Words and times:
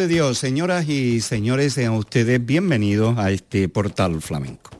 de 0.00 0.08
Dios, 0.08 0.38
señoras 0.38 0.88
y 0.88 1.20
señores, 1.20 1.74
sean 1.74 1.92
ustedes 1.92 2.42
bienvenidos 2.44 3.18
a 3.18 3.30
este 3.30 3.68
portal 3.68 4.22
flamenco. 4.22 4.70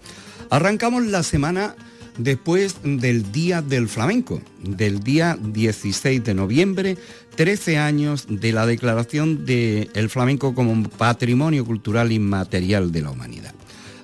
Arrancamos 0.48 1.04
la 1.04 1.22
semana 1.22 1.76
después 2.16 2.76
del 2.82 3.30
Día 3.30 3.60
del 3.60 3.86
Flamenco, 3.86 4.40
del 4.62 5.00
día 5.00 5.36
16 5.38 6.24
de 6.24 6.32
noviembre, 6.32 6.96
13 7.36 7.76
años 7.76 8.24
de 8.30 8.52
la 8.54 8.64
declaración 8.64 9.44
del 9.44 10.08
flamenco 10.08 10.54
como 10.54 10.88
patrimonio 10.88 11.66
cultural 11.66 12.12
inmaterial 12.12 12.90
de 12.90 13.02
la 13.02 13.10
humanidad. 13.10 13.52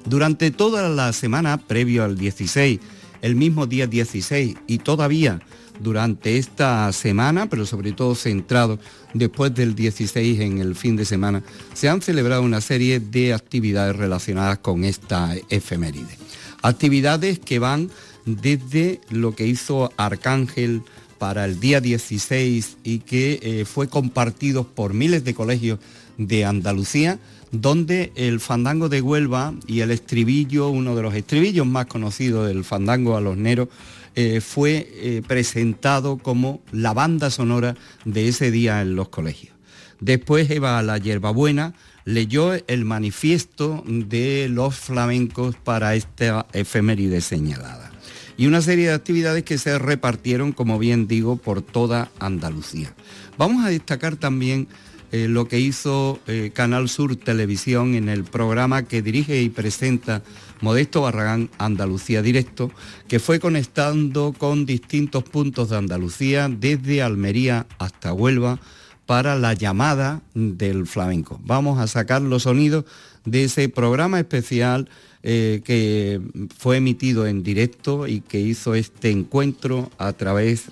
Durante 0.04 0.50
toda 0.50 0.86
la 0.90 1.14
semana 1.14 1.56
previo 1.56 2.04
al 2.04 2.18
16, 2.18 2.78
el 3.22 3.36
mismo 3.36 3.66
día 3.66 3.86
16 3.86 4.54
y 4.66 4.78
todavía 4.78 5.40
durante 5.80 6.38
esta 6.38 6.93
semana, 6.93 7.49
pero 7.49 7.66
sobre 7.66 7.93
todo 7.93 8.15
centrado 8.15 8.79
después 9.15 9.55
del 9.55 9.74
16 9.74 10.41
en 10.41 10.59
el 10.59 10.74
fin 10.74 10.96
de 10.96 11.05
semana, 11.05 11.43
se 11.74 11.88
han 11.88 12.02
celebrado 12.02 12.43
una 12.43 12.60
serie 12.60 13.01
de 13.01 13.35
actividades 13.35 13.97
relacionadas 13.97 14.59
con 14.59 14.85
esta 14.85 15.35
efeméride. 15.49 16.19
Actividades 16.63 17.38
que 17.38 17.59
van 17.59 17.91
desde 18.24 19.01
lo 19.10 19.35
que 19.35 19.47
hizo 19.47 19.93
Arcángel 19.97 20.82
para 21.19 21.45
el 21.45 21.60
día 21.60 21.80
16 21.80 22.79
y 22.85 22.99
que 22.99 23.38
eh, 23.43 23.65
fue 23.65 23.88
compartido 23.88 24.65
por 24.65 24.93
miles 24.93 25.24
de 25.24 25.35
colegios 25.35 25.79
de 26.19 26.45
Andalucía, 26.45 27.19
donde 27.52 28.13
el 28.16 28.41
fandango 28.41 28.88
de 28.88 29.01
Huelva 29.01 29.54
y 29.66 29.80
el 29.80 29.91
estribillo, 29.91 30.69
uno 30.69 30.95
de 30.97 31.02
los 31.02 31.15
estribillos 31.15 31.66
más 31.66 31.87
conocidos 31.87 32.47
del 32.49 32.65
fandango 32.65 33.16
a 33.16 33.21
los 33.21 33.37
neros, 33.37 33.69
eh, 34.18 34.40
fue 34.40 34.88
eh, 34.95 35.22
presentado 35.28 36.16
como 36.16 36.62
la 36.72 36.95
banda 36.95 37.28
sonora 37.28 37.76
de 38.06 38.28
ese 38.28 38.50
día 38.50 38.80
en 38.80 38.96
los 38.96 39.10
colegios. 39.10 39.54
Después 40.00 40.48
Eva 40.50 40.82
La 40.82 40.96
Hierbabuena 40.96 41.74
leyó 42.06 42.54
el 42.54 42.86
manifiesto 42.86 43.84
de 43.86 44.48
los 44.48 44.74
flamencos 44.74 45.56
para 45.56 45.95
esta 45.96 46.46
efeméride 46.54 47.20
señalada. 47.20 47.92
Y 48.38 48.46
una 48.46 48.62
serie 48.62 48.88
de 48.88 48.95
actividades 48.95 49.45
que 49.45 49.58
se 49.58 49.78
repartieron, 49.78 50.52
como 50.52 50.78
bien 50.78 51.06
digo, 51.06 51.36
por 51.36 51.60
toda 51.60 52.10
Andalucía. 52.18 52.95
Vamos 53.36 53.66
a 53.66 53.68
destacar 53.68 54.16
también 54.16 54.66
eh, 55.12 55.28
lo 55.28 55.46
que 55.46 55.60
hizo 55.60 56.20
Canal 56.54 56.88
Sur 56.88 57.16
Televisión 57.16 57.95
en 57.95 58.08
el 58.08 58.24
programa 58.24 58.84
que 58.84 59.02
dirige 59.02 59.42
y 59.42 59.51
presenta 59.51 60.23
Modesto 60.60 61.02
Barragán 61.02 61.51
Andalucía 61.59 62.23
Directo, 62.23 62.71
que 63.09 63.18
fue 63.18 63.40
conectando 63.40 64.34
con 64.37 64.66
distintos 64.66 65.25
puntos 65.25 65.71
de 65.71 65.76
Andalucía, 65.76 66.48
desde 66.48 67.03
Almería 67.03 67.66
hasta 67.78 68.12
Huelva, 68.12 68.59
para 69.06 69.36
la 69.36 69.54
llamada 69.54 70.22
del 70.34 70.86
flamenco. 70.86 71.41
Vamos 71.44 71.78
a 71.78 71.86
sacar 71.86 72.22
los 72.22 72.42
sonidos 72.42 72.84
de 73.25 73.44
ese 73.44 73.69
programa 73.69 74.19
especial 74.19 74.88
eh, 75.22 75.60
que 75.64 76.20
fue 76.56 76.76
emitido 76.76 77.26
en 77.26 77.42
directo 77.42 78.06
y 78.06 78.20
que 78.20 78.41
hizo 78.41 78.75
este 78.75 79.10
encuentro 79.10 79.91
a 79.98 80.12
través 80.12 80.66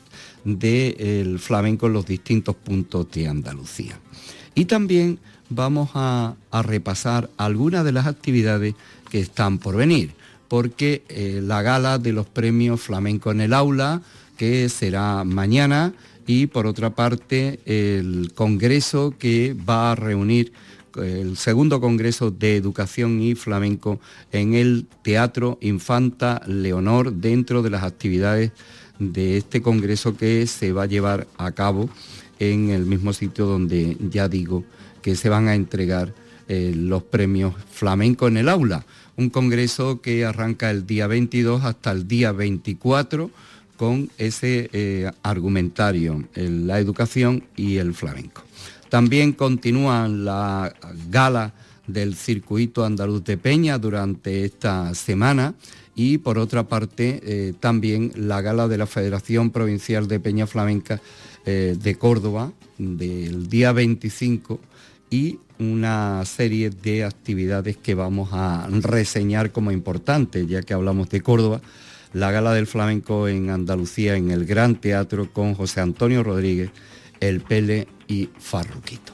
del 0.44 1.38
flamenco 1.38 1.86
en 1.86 1.92
los 1.92 2.06
distintos 2.06 2.54
puntos 2.56 3.10
de 3.12 3.28
Andalucía. 3.28 3.98
Y 4.54 4.66
también 4.66 5.18
vamos 5.48 5.90
a, 5.94 6.36
a 6.50 6.62
repasar 6.62 7.30
algunas 7.36 7.84
de 7.84 7.92
las 7.92 8.06
actividades 8.06 8.74
que 9.10 9.20
están 9.20 9.58
por 9.58 9.76
venir, 9.76 10.12
porque 10.48 11.02
eh, 11.08 11.40
la 11.42 11.62
gala 11.62 11.98
de 11.98 12.12
los 12.12 12.26
premios 12.26 12.80
flamenco 12.80 13.30
en 13.30 13.40
el 13.40 13.52
aula, 13.52 14.02
que 14.36 14.68
será 14.68 15.24
mañana, 15.24 15.92
y 16.26 16.46
por 16.46 16.66
otra 16.66 16.90
parte 16.90 17.60
el 17.66 18.32
congreso 18.34 19.14
que 19.18 19.54
va 19.54 19.92
a 19.92 19.94
reunir 19.94 20.52
el 20.96 21.36
segundo 21.36 21.80
Congreso 21.80 22.30
de 22.30 22.56
Educación 22.56 23.20
y 23.20 23.34
Flamenco 23.34 24.00
en 24.32 24.54
el 24.54 24.86
Teatro 25.02 25.58
Infanta 25.60 26.40
Leonor 26.46 27.12
dentro 27.12 27.62
de 27.62 27.70
las 27.70 27.82
actividades 27.82 28.52
de 28.98 29.38
este 29.38 29.60
Congreso 29.60 30.16
que 30.16 30.46
se 30.46 30.72
va 30.72 30.84
a 30.84 30.86
llevar 30.86 31.26
a 31.36 31.50
cabo 31.52 31.88
en 32.38 32.70
el 32.70 32.86
mismo 32.86 33.12
sitio 33.12 33.46
donde 33.46 33.96
ya 34.10 34.28
digo 34.28 34.64
que 35.02 35.16
se 35.16 35.28
van 35.28 35.48
a 35.48 35.54
entregar 35.54 36.14
eh, 36.48 36.72
los 36.76 37.02
premios 37.02 37.54
flamenco 37.70 38.28
en 38.28 38.36
el 38.36 38.48
aula 38.48 38.84
un 39.16 39.30
congreso 39.30 40.00
que 40.00 40.24
arranca 40.24 40.70
el 40.70 40.86
día 40.86 41.06
22 41.06 41.64
hasta 41.64 41.92
el 41.92 42.08
día 42.08 42.32
24 42.32 43.30
con 43.76 44.10
ese 44.18 44.68
eh, 44.72 45.10
argumentario, 45.22 46.24
la 46.34 46.78
educación 46.78 47.44
y 47.56 47.76
el 47.76 47.94
flamenco. 47.94 48.42
También 48.88 49.32
continúa 49.32 50.08
la 50.08 50.74
gala 51.10 51.52
del 51.86 52.14
circuito 52.14 52.84
andaluz 52.84 53.24
de 53.24 53.36
Peña 53.36 53.78
durante 53.78 54.44
esta 54.44 54.94
semana 54.94 55.54
y 55.94 56.18
por 56.18 56.38
otra 56.38 56.66
parte 56.66 57.20
eh, 57.22 57.54
también 57.58 58.12
la 58.16 58.40
gala 58.40 58.68
de 58.68 58.78
la 58.78 58.86
Federación 58.86 59.50
Provincial 59.50 60.08
de 60.08 60.20
Peña 60.20 60.46
Flamenca 60.46 61.00
de 61.46 61.96
Córdoba 61.98 62.52
del 62.78 63.50
día 63.50 63.72
25 63.72 64.58
y 65.10 65.38
una 65.58 66.24
serie 66.24 66.70
de 66.70 67.04
actividades 67.04 67.76
que 67.76 67.94
vamos 67.94 68.30
a 68.32 68.66
reseñar 68.70 69.52
como 69.52 69.70
importantes, 69.72 70.46
ya 70.48 70.62
que 70.62 70.74
hablamos 70.74 71.08
de 71.10 71.20
Córdoba, 71.20 71.60
la 72.12 72.30
Gala 72.30 72.52
del 72.52 72.66
Flamenco 72.66 73.28
en 73.28 73.50
Andalucía 73.50 74.16
en 74.16 74.30
el 74.30 74.46
Gran 74.46 74.76
Teatro 74.76 75.32
con 75.32 75.54
José 75.54 75.80
Antonio 75.80 76.22
Rodríguez, 76.22 76.70
El 77.20 77.40
Pele 77.40 77.88
y 78.08 78.28
Farruquito. 78.38 79.12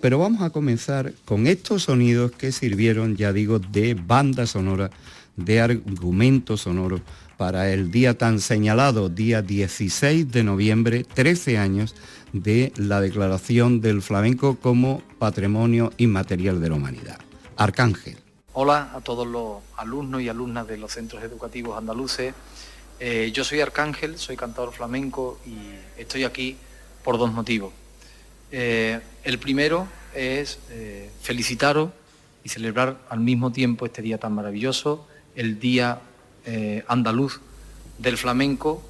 Pero 0.00 0.18
vamos 0.18 0.42
a 0.42 0.50
comenzar 0.50 1.12
con 1.24 1.46
estos 1.46 1.84
sonidos 1.84 2.30
que 2.32 2.52
sirvieron, 2.52 3.16
ya 3.16 3.32
digo, 3.32 3.58
de 3.58 3.94
banda 3.94 4.46
sonora, 4.46 4.90
de 5.36 5.60
argumento 5.60 6.56
sonoro 6.56 7.00
para 7.38 7.72
el 7.72 7.92
día 7.92 8.18
tan 8.18 8.40
señalado, 8.40 9.08
día 9.08 9.42
16 9.42 10.30
de 10.30 10.42
noviembre, 10.42 11.04
13 11.04 11.56
años 11.56 11.94
de 12.32 12.72
la 12.76 13.00
declaración 13.00 13.80
del 13.80 14.02
flamenco 14.02 14.58
como 14.60 15.02
patrimonio 15.20 15.92
inmaterial 15.98 16.60
de 16.60 16.68
la 16.68 16.74
humanidad. 16.74 17.18
Arcángel. 17.56 18.18
Hola 18.54 18.90
a 18.92 19.00
todos 19.00 19.24
los 19.24 19.58
alumnos 19.76 20.20
y 20.20 20.28
alumnas 20.28 20.66
de 20.66 20.78
los 20.78 20.92
centros 20.92 21.22
educativos 21.22 21.78
andaluces. 21.78 22.34
Eh, 22.98 23.30
yo 23.32 23.44
soy 23.44 23.60
Arcángel, 23.60 24.18
soy 24.18 24.36
cantador 24.36 24.72
flamenco 24.72 25.38
y 25.46 25.56
estoy 26.00 26.24
aquí 26.24 26.56
por 27.04 27.18
dos 27.18 27.32
motivos. 27.32 27.72
Eh, 28.50 28.98
el 29.22 29.38
primero 29.38 29.86
es 30.12 30.58
eh, 30.70 31.08
felicitaros 31.22 31.90
y 32.42 32.48
celebrar 32.48 32.98
al 33.08 33.20
mismo 33.20 33.52
tiempo 33.52 33.86
este 33.86 34.02
día 34.02 34.18
tan 34.18 34.32
maravilloso, 34.32 35.06
el 35.36 35.60
Día 35.60 36.00
Andaluz 36.86 37.40
del 37.98 38.16
Flamenco, 38.16 38.82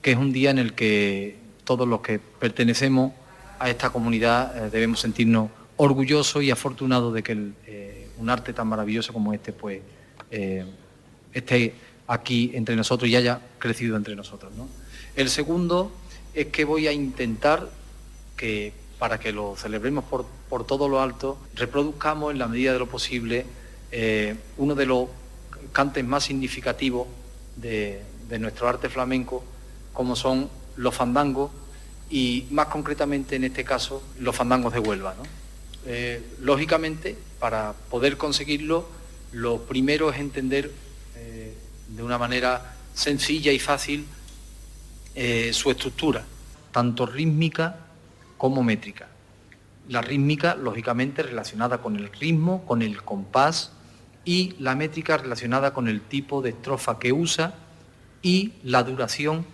que 0.00 0.12
es 0.12 0.16
un 0.16 0.32
día 0.32 0.50
en 0.50 0.58
el 0.58 0.74
que 0.74 1.36
todos 1.64 1.86
los 1.86 2.00
que 2.00 2.18
pertenecemos 2.18 3.12
a 3.58 3.70
esta 3.70 3.90
comunidad 3.90 4.56
eh, 4.56 4.70
debemos 4.70 5.00
sentirnos 5.00 5.50
orgullosos 5.76 6.42
y 6.42 6.50
afortunados 6.50 7.14
de 7.14 7.22
que 7.22 7.52
eh, 7.66 8.08
un 8.18 8.28
arte 8.28 8.52
tan 8.52 8.66
maravilloso 8.66 9.12
como 9.12 9.32
este 9.32 9.52
pues 9.52 9.80
eh, 10.30 10.64
esté 11.32 11.74
aquí 12.08 12.50
entre 12.54 12.76
nosotros 12.76 13.08
y 13.08 13.16
haya 13.16 13.40
crecido 13.58 13.96
entre 13.96 14.16
nosotros. 14.16 14.52
El 15.14 15.30
segundo 15.30 15.92
es 16.34 16.46
que 16.46 16.64
voy 16.64 16.88
a 16.88 16.92
intentar 16.92 17.70
que 18.36 18.72
para 18.98 19.18
que 19.18 19.32
lo 19.32 19.56
celebremos 19.56 20.04
por, 20.04 20.66
todo 20.66 20.88
lo 20.88 21.00
alto, 21.00 21.38
reproduzcamos 21.54 22.32
en 22.32 22.38
la 22.38 22.46
medida 22.48 22.72
de 22.72 22.78
lo 22.78 22.86
posible 22.86 23.46
uno 24.56 24.74
de 24.74 24.86
los 24.86 25.08
cantes 25.72 26.04
más 26.04 26.24
significativos 26.24 27.06
de, 27.56 28.02
nuestro 28.38 28.66
arte 28.66 28.88
flamenco, 28.88 29.44
como 29.92 30.16
son 30.16 30.48
los 30.76 30.94
fandangos 30.94 31.50
y 32.08 32.46
más 32.50 32.68
concretamente 32.68 33.36
en 33.36 33.44
este 33.44 33.62
caso 33.62 34.02
los 34.18 34.34
fandangos 34.34 34.72
de 34.72 34.78
Huelva. 34.78 35.14
Eh, 35.84 36.22
lógicamente, 36.40 37.16
para 37.38 37.74
poder 37.90 38.16
conseguirlo, 38.16 38.88
lo 39.32 39.62
primero 39.62 40.10
es 40.10 40.18
entender 40.18 40.70
eh, 41.16 41.54
de 41.88 42.02
una 42.02 42.16
manera 42.16 42.74
sencilla 42.94 43.52
y 43.52 43.58
fácil 43.58 44.06
eh, 45.14 45.50
su 45.52 45.70
estructura, 45.70 46.24
tanto 46.70 47.04
rítmica 47.04 47.76
como 48.38 48.62
métrica. 48.62 49.08
La 49.88 50.00
rítmica, 50.00 50.54
lógicamente, 50.54 51.22
relacionada 51.22 51.78
con 51.78 51.96
el 51.96 52.10
ritmo, 52.12 52.64
con 52.64 52.80
el 52.80 53.02
compás, 53.02 53.72
y 54.24 54.54
la 54.58 54.74
métrica 54.74 55.16
relacionada 55.16 55.72
con 55.72 55.88
el 55.88 56.02
tipo 56.02 56.42
de 56.42 56.50
estrofa 56.50 56.98
que 56.98 57.12
usa 57.12 57.54
y 58.22 58.52
la 58.62 58.82
duración 58.82 59.44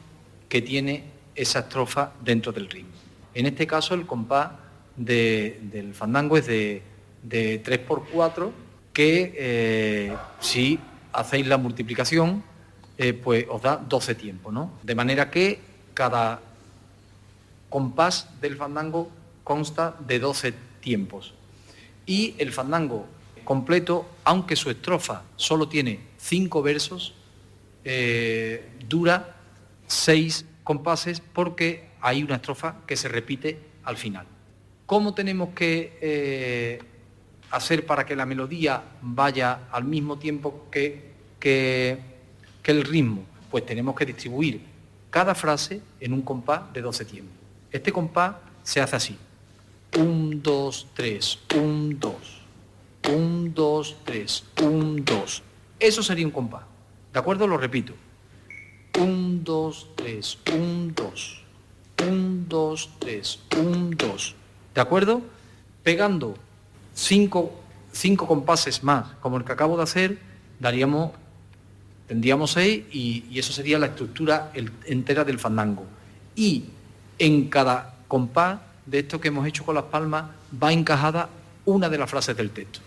que 0.49 0.63
tiene 0.63 1.05
esa 1.35 1.61
estrofa 1.61 2.13
dentro 2.23 2.53
del 2.53 2.69
ritmo. 2.69 2.93
En 3.35 3.47
este 3.47 3.67
caso, 3.67 3.95
el 3.95 4.07
compás 4.07 4.51
del 4.97 5.95
fandango 5.95 6.37
es 6.37 6.47
de, 6.47 6.83
3x4, 7.31 8.51
que 8.93 9.35
eh, 9.37 10.17
si 10.41 10.79
hacéis 11.13 11.47
la 11.47 11.57
multiplicación, 11.57 12.43
eh, 12.97 13.13
pues 13.13 13.47
os 13.49 13.63
da 13.63 13.77
12 13.77 14.15
tiempos, 14.17 14.53
¿no? 14.53 14.73
De 14.83 14.95
manera 14.95 15.31
que 15.31 15.61
cada 15.95 16.41
compás 17.69 18.29
del 18.41 18.57
fandango 18.57 19.09
consta 19.45 19.95
de 20.07 20.19
12 20.19 20.55
tiempos. 20.81 21.35
Y 22.07 22.35
el 22.39 22.53
fandango 22.53 23.07
completo, 23.49 24.07
aunque 24.25 24.57
su 24.57 24.69
estrofa 24.69 25.23
solo 25.37 25.71
tiene 25.71 26.01
5 26.19 26.61
versos, 26.61 27.15
eh, 27.83 28.69
dura 28.87 29.37
6 29.87 30.45
compases 30.63 31.23
porque 31.23 31.89
hay 32.03 32.23
una 32.23 32.35
estrofa 32.35 32.83
que 32.87 32.95
se 32.95 33.09
repite 33.09 33.59
al 33.85 33.97
final. 33.97 34.27
¿Cómo 34.85 35.15
tenemos 35.15 35.55
que 35.55 35.97
eh, 36.03 36.79
hacer 37.51 37.87
para 37.87 38.05
que 38.05 38.15
la 38.15 38.27
melodía 38.27 38.83
vaya 39.01 39.61
al 39.73 39.85
mismo 39.85 40.19
tiempo 40.19 40.67
que, 40.71 41.13
que, 41.41 41.97
el 42.65 42.85
ritmo? 42.85 43.25
Pues 43.51 43.65
tenemos 43.65 43.97
que 43.97 44.05
distribuir 44.05 44.61
cada 45.09 45.35
frase 45.35 45.81
en 46.01 46.13
un 46.13 46.21
compás 46.21 46.71
de 46.75 46.83
12 46.83 47.07
tiempos. 47.07 47.35
Este 47.73 47.93
compás 47.93 48.35
se 48.63 48.83
hace 48.83 48.97
así. 48.97 49.17
1, 49.97 50.41
2, 50.43 50.87
3, 50.95 51.39
1, 51.57 51.97
2. 51.99 52.38
1, 53.09 53.53
2, 53.55 53.97
3, 54.05 54.45
1, 54.63 55.03
2. 55.05 55.43
Eso 55.81 56.03
sería 56.03 56.27
un 56.27 56.33
compás. 56.33 56.63
¿De 57.13 57.19
acuerdo? 57.19 57.47
Lo 57.47 57.57
repito. 57.57 57.95
1, 58.99 59.41
2, 59.43 59.91
3, 59.97 60.39
1, 60.55 60.93
2. 60.95 61.45
1, 62.07 62.45
2, 62.49 62.91
3, 62.99 63.41
1, 63.57 63.91
2. 63.97 64.35
¿De 64.75 64.81
acuerdo? 64.81 65.23
Pegando 65.83 66.37
cinco, 66.99 67.53
compases 68.27 68.83
más, 68.83 69.15
como 69.21 69.39
el 69.39 69.45
que 69.45 69.53
acabo 69.53 69.77
de 69.77 69.85
hacer, 69.85 70.19
daríamos, 70.59 71.13
tendríamos 72.07 72.53
seis 72.53 72.85
y, 72.93 73.39
eso 73.39 73.53
sería 73.53 73.79
la 73.79 73.87
estructura 73.87 74.53
entera 74.87 75.25
del 75.25 75.39
fandango. 75.39 75.87
Y 76.35 76.65
en 77.19 77.49
cada 77.49 77.95
compás 78.09 78.61
de 78.87 79.01
esto 79.01 79.21
que 79.21 79.29
hemos 79.29 79.47
hecho 79.47 79.65
con 79.65 79.75
las 79.75 79.85
palmas 79.85 80.25
va 80.63 80.73
encajada 80.73 81.29
una 81.65 81.89
de 81.89 81.99
las 81.99 82.11
frases 82.11 82.37
del 82.37 82.51
texto. 82.51 82.81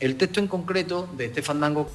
El 0.00 0.16
texto 0.16 0.40
en 0.40 0.48
concreto 0.48 1.08
de 1.16 1.26
este 1.26 1.42
fandango, 1.42 1.90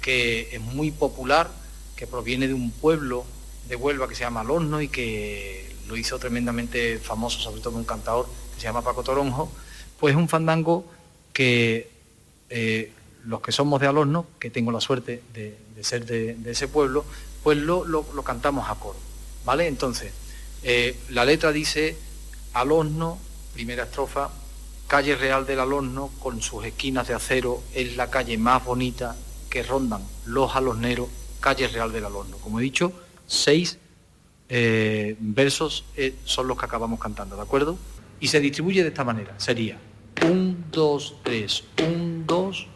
que 0.00 0.48
es 0.52 0.60
muy 0.60 0.90
popular, 0.90 1.50
que 1.96 2.06
proviene 2.06 2.48
de 2.48 2.54
un 2.54 2.70
pueblo 2.70 3.24
de 3.68 3.76
Huelva 3.76 4.08
que 4.08 4.14
se 4.14 4.22
llama 4.22 4.40
Alorno 4.40 4.80
y 4.80 4.88
que 4.88 5.76
lo 5.86 5.96
hizo 5.96 6.18
tremendamente 6.18 6.98
famoso, 6.98 7.38
sobre 7.38 7.60
todo 7.60 7.76
un 7.76 7.84
cantador 7.84 8.26
que 8.54 8.60
se 8.60 8.66
llama 8.66 8.82
Paco 8.82 9.02
Toronjo, 9.02 9.52
pues 10.00 10.14
es 10.14 10.18
un 10.18 10.28
fandango 10.28 10.84
que 11.32 11.90
eh, 12.48 12.92
los 13.24 13.40
que 13.40 13.52
somos 13.52 13.80
de 13.80 13.86
Alorno, 13.86 14.26
que 14.38 14.50
tengo 14.50 14.72
la 14.72 14.80
suerte 14.80 15.22
de, 15.34 15.56
ser 15.82 16.06
de, 16.06 16.36
ese 16.50 16.68
pueblo, 16.68 17.04
pues 17.42 17.58
lo, 17.58 17.84
cantamos 18.24 18.68
a 18.68 18.74
coro, 18.76 18.98
¿vale? 19.44 19.66
Entonces, 19.66 20.12
eh, 20.62 20.96
la 21.10 21.24
letra 21.24 21.52
dice 21.52 21.96
Alorno, 22.54 23.18
primera 23.54 23.84
estrofa, 23.84 24.30
calle 24.92 25.16
real 25.16 25.46
del 25.46 25.58
Alorno, 25.58 26.10
con 26.18 26.42
sus 26.42 26.66
esquinas 26.66 27.08
de 27.08 27.14
acero, 27.14 27.62
es 27.72 27.96
la 27.96 28.10
calle 28.10 28.36
más 28.36 28.62
bonita 28.62 29.16
que 29.48 29.62
rondan 29.62 30.02
los 30.26 30.54
alorneros, 30.54 31.08
calle 31.40 31.66
real 31.68 31.90
del 31.94 32.04
Alorno. 32.04 32.36
Como 32.36 32.60
he 32.60 32.62
dicho, 32.62 32.92
seis 33.26 33.78
eh, 34.50 35.16
versos 35.18 35.86
eh, 35.96 36.14
son 36.26 36.46
los 36.46 36.58
que 36.58 36.66
acabamos 36.66 37.00
cantando, 37.00 37.36
¿de 37.36 37.42
acuerdo? 37.42 37.78
Y 38.20 38.28
se 38.28 38.38
distribuye 38.38 38.82
de 38.82 38.88
esta 38.88 39.02
manera, 39.02 39.32
sería 39.40 39.78
1, 40.22 40.56
2, 40.70 41.14
3, 41.22 41.64
1, 41.78 42.24
2, 42.26 42.66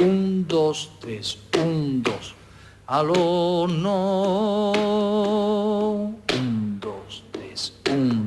1, 0.00 0.44
2, 0.46 0.90
3, 1.00 1.38
1, 1.58 2.02
2. 2.04 2.34
Al 2.86 3.10
horno, 3.10 4.72
1, 6.28 6.78
2, 6.80 7.24
3, 7.32 7.72
1, 7.90 8.14
2. 8.14 8.17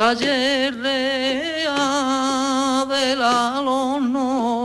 Calle 0.00 0.70
real 0.70 1.76
del 2.88 3.20
horno 3.20 4.56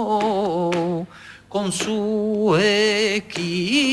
con 1.49 1.73
su 1.73 2.55
esquina 2.57 3.91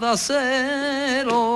de 0.00 0.06
acero, 0.06 1.50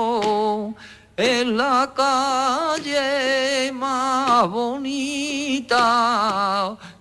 en 1.16 1.56
la 1.56 1.92
calle 1.94 3.70
más 3.72 4.50
bonita 4.50 5.86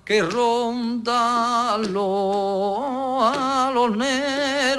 que 0.06 0.22
ronda 0.22 1.80
los 1.80 3.36
aloneros, 3.36 4.73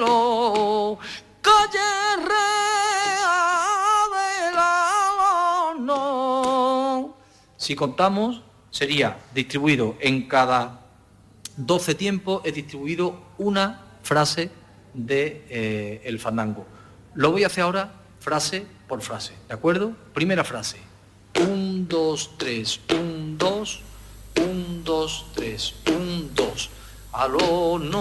Si 7.65 7.75
contamos, 7.75 8.43
sería 8.69 9.17
distribuido 9.33 9.97
en 9.99 10.27
cada 10.27 10.81
12 11.57 11.95
tiempos 11.95 12.43
he 12.45 12.51
distribuido 12.51 13.19
una 13.39 13.81
frase 14.03 14.51
de 14.93 15.43
eh, 15.49 15.99
el 16.05 16.19
fandango. 16.19 16.67
Lo 17.15 17.31
voy 17.31 17.43
a 17.43 17.47
hacer 17.47 17.63
ahora 17.63 17.91
frase 18.19 18.67
por 18.87 19.01
frase, 19.01 19.33
¿de 19.47 19.55
acuerdo? 19.55 19.93
Primera 20.13 20.43
frase. 20.43 20.77
1, 21.41 21.87
2, 21.89 22.37
3, 22.37 22.81
1, 22.91 23.37
2, 23.39 23.81
1, 24.37 24.83
2, 24.83 25.25
3, 25.33 25.75
1, 25.87 26.29
2. 26.35 26.69
Aló, 27.13 27.79
no. 27.79 27.99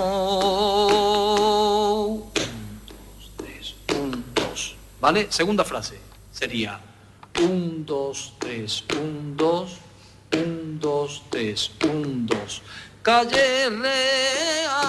1, 2.07 2.33
2, 2.37 3.31
3, 3.39 3.75
1, 3.99 4.25
2. 4.35 4.77
¿Vale? 5.01 5.29
Segunda 5.31 5.65
frase 5.65 5.99
sería 6.31 6.79
1, 7.41 7.85
2, 7.85 8.35
3, 8.39 8.85
1, 8.91 9.37
2, 9.37 9.79
1, 10.33 10.79
2, 10.81 11.23
3, 11.31 11.71
1, 11.85 12.27
2 12.27 12.63
calle 13.05 13.69
Rea 13.69 14.81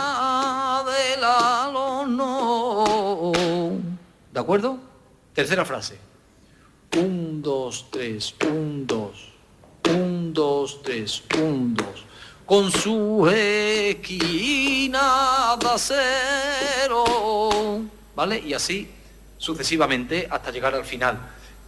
del 0.88 1.22
Alono. 1.22 2.84
¿De 4.32 4.40
acuerdo? 4.40 4.80
Tercera 5.34 5.66
frase. 5.66 6.00
Un, 6.96 7.42
dos, 7.42 7.88
tres, 7.92 8.34
un, 8.48 8.88
dos. 8.88 9.34
Un, 9.90 10.34
dos, 10.34 10.82
tres, 10.82 11.24
un, 11.38 11.76
dos. 11.76 12.06
Con 12.46 12.72
su 12.72 13.28
esquina 13.28 14.78
de 15.60 15.68
acero. 15.68 17.04
¿Vale? 18.16 18.40
Y 18.40 18.54
así 18.54 18.90
sucesivamente 19.38 20.26
hasta 20.32 20.52
llegar 20.52 20.74
al 20.74 20.86
final. 20.86 21.20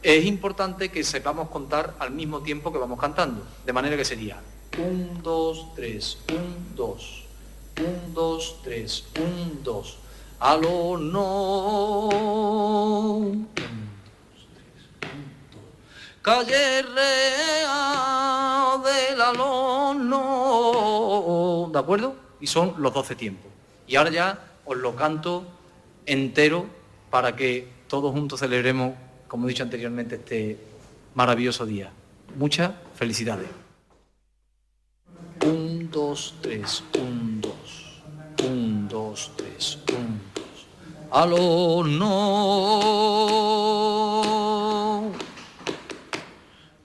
Es 0.03 0.25
importante 0.25 0.89
que 0.89 1.03
sepamos 1.03 1.49
contar 1.49 1.95
al 1.99 2.11
mismo 2.11 2.41
tiempo 2.41 2.71
que 2.71 2.77
vamos 2.77 2.99
cantando. 2.99 3.45
De 3.65 3.73
manera 3.73 3.97
que 3.97 4.05
sería 4.05 4.41
1, 4.77 5.21
2, 5.23 5.75
3, 5.75 6.17
1, 6.29 6.39
2, 6.75 7.23
1, 7.79 7.87
2, 8.13 8.55
3, 8.63 9.05
1, 9.17 9.25
2. 9.63 9.97
Aló, 10.39 10.97
no. 10.97 12.07
1, 12.07 13.47
2, 13.55 13.67
3, 14.53 14.69
1, 15.01 15.11
2. 15.51 15.61
Calle 16.21 16.81
Real 16.83 18.37
del 18.83 19.17
no. 20.09 21.69
¿De 21.71 21.79
acuerdo? 21.79 22.15
Y 22.39 22.47
son 22.47 22.75
los 22.77 22.93
12 22.93 23.15
tiempos. 23.15 23.51
Y 23.87 23.95
ahora 23.95 24.11
ya 24.11 24.39
os 24.65 24.77
lo 24.77 24.95
canto 24.95 25.43
entero 26.05 26.65
para 27.09 27.35
que 27.35 27.67
todos 27.87 28.11
juntos 28.11 28.39
celebremos, 28.39 28.93
como 29.27 29.45
he 29.45 29.49
dicho 29.49 29.63
anteriormente, 29.63 30.15
este 30.15 30.57
maravilloso 31.15 31.65
día. 31.65 31.91
Muchas 32.37 32.71
felicidades. 32.95 33.49
1, 35.43 35.89
2, 35.91 36.35
3, 36.41 36.83
1, 36.99 37.41
2. 37.41 37.53
1, 38.43 38.87
2, 38.89 39.31
3, 39.35 39.79
1, 39.89 39.99
2. 40.35 40.45
Aló, 41.11 41.83
no. 41.83 43.27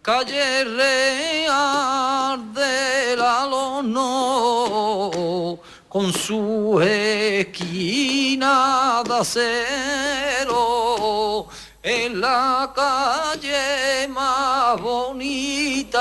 Calle 0.02 0.64
Real 0.64 2.52
del 2.52 3.20
no 3.84 5.60
con 5.88 6.12
su 6.12 6.80
esquina 6.80 9.02
nada 9.04 9.22
cero 9.22 10.81
en 11.82 12.20
la 12.20 12.72
calle 12.74 14.06
más 14.08 14.80
bonita 14.80 16.00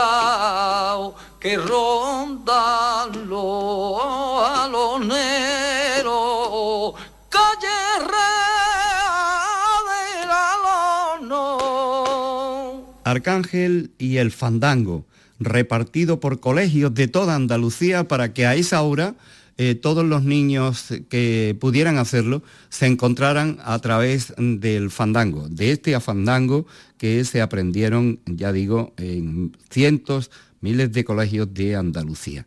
que 1.40 1.58
rondan 1.58 3.28
los 3.28 4.00
aloneros, 4.48 6.04
calle 7.30 7.98
real 8.00 9.86
del 10.22 10.30
Arcángel 13.04 13.90
y 13.98 14.18
el 14.18 14.32
fandango, 14.32 15.06
repartido 15.40 16.20
por 16.20 16.40
colegios 16.40 16.94
de 16.94 17.08
toda 17.08 17.34
Andalucía 17.34 18.08
para 18.08 18.34
que 18.34 18.46
a 18.46 18.54
esa 18.54 18.84
hora 18.84 19.16
eh, 19.58 19.76
todos 19.76 20.06
los 20.06 20.24
niños 20.24 20.88
que 21.10 21.56
pudieran 21.60 21.98
hacerlo 21.98 22.42
se 22.70 22.88
encontraran 22.88 23.58
a 23.64 23.78
través 23.80 24.34
del 24.38 24.92
fandango, 24.92 25.48
de 25.50 25.72
este 25.72 25.96
a 25.96 26.00
fandango 26.00 26.66
que 26.98 27.24
se 27.26 27.42
aprendieron, 27.42 28.20
ya 28.26 28.52
digo, 28.52 28.94
en 28.98 29.56
cientos, 29.70 30.32
miles 30.62 30.92
de 30.92 31.04
colegios 31.04 31.54
de 31.54 31.76
Andalucía. 31.76 32.46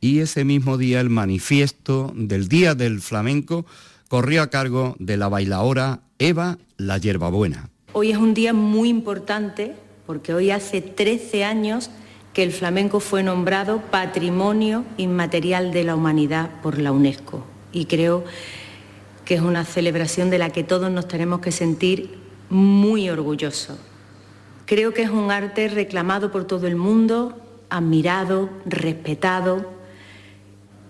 Y 0.00 0.18
ese 0.18 0.44
mismo 0.44 0.76
día 0.78 1.00
el 1.00 1.10
manifiesto 1.10 2.12
del 2.14 2.48
Día 2.48 2.74
del 2.74 3.00
Flamenco 3.00 3.64
corrió 4.08 4.42
a 4.42 4.50
cargo 4.50 4.96
de 4.98 5.16
la 5.16 5.28
bailaora 5.28 6.00
Eva 6.18 6.58
La 6.76 6.98
Yerbabuena. 6.98 7.70
Hoy 7.92 8.10
es 8.10 8.18
un 8.18 8.34
día 8.34 8.52
muy 8.52 8.88
importante 8.88 9.74
porque 10.06 10.34
hoy 10.34 10.50
hace 10.50 10.80
13 10.80 11.44
años 11.44 11.90
que 12.34 12.42
el 12.42 12.52
flamenco 12.52 12.98
fue 12.98 13.22
nombrado 13.22 13.80
Patrimonio 13.80 14.84
Inmaterial 14.96 15.72
de 15.72 15.84
la 15.84 15.94
Humanidad 15.94 16.50
por 16.62 16.78
la 16.78 16.90
UNESCO. 16.90 17.44
Y 17.72 17.86
creo 17.86 18.24
que 19.24 19.36
es 19.36 19.40
una 19.40 19.64
celebración 19.64 20.30
de 20.30 20.38
la 20.38 20.50
que 20.50 20.64
todos 20.64 20.90
nos 20.90 21.06
tenemos 21.06 21.40
que 21.40 21.52
sentir 21.52 22.18
muy 22.50 23.08
orgullosos. 23.08 23.78
Creo 24.66 24.92
que 24.92 25.02
es 25.02 25.10
un 25.10 25.30
arte 25.30 25.68
reclamado 25.68 26.32
por 26.32 26.44
todo 26.44 26.66
el 26.66 26.74
mundo, 26.74 27.38
admirado, 27.70 28.50
respetado. 28.66 29.70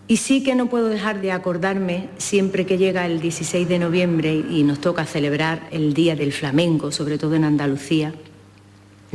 Y 0.08 0.16
sí 0.16 0.42
que 0.42 0.54
no 0.54 0.70
puedo 0.70 0.88
dejar 0.88 1.20
de 1.20 1.32
acordarme 1.32 2.08
siempre 2.16 2.64
que 2.64 2.78
llega 2.78 3.04
el 3.04 3.20
16 3.20 3.68
de 3.68 3.78
noviembre 3.78 4.32
y 4.32 4.62
nos 4.62 4.80
toca 4.80 5.04
celebrar 5.04 5.68
el 5.72 5.92
Día 5.92 6.16
del 6.16 6.32
Flamenco, 6.32 6.90
sobre 6.90 7.18
todo 7.18 7.34
en 7.34 7.44
Andalucía, 7.44 8.14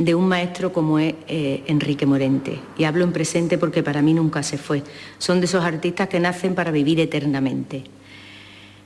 de 0.00 0.14
un 0.14 0.26
maestro 0.26 0.72
como 0.72 0.98
es 0.98 1.14
eh, 1.28 1.62
Enrique 1.66 2.06
Morente. 2.06 2.58
Y 2.78 2.84
hablo 2.84 3.04
en 3.04 3.12
presente 3.12 3.58
porque 3.58 3.82
para 3.82 4.00
mí 4.00 4.14
nunca 4.14 4.42
se 4.42 4.56
fue. 4.56 4.82
Son 5.18 5.40
de 5.40 5.44
esos 5.44 5.62
artistas 5.62 6.08
que 6.08 6.18
nacen 6.18 6.54
para 6.54 6.70
vivir 6.70 6.98
eternamente. 7.00 7.84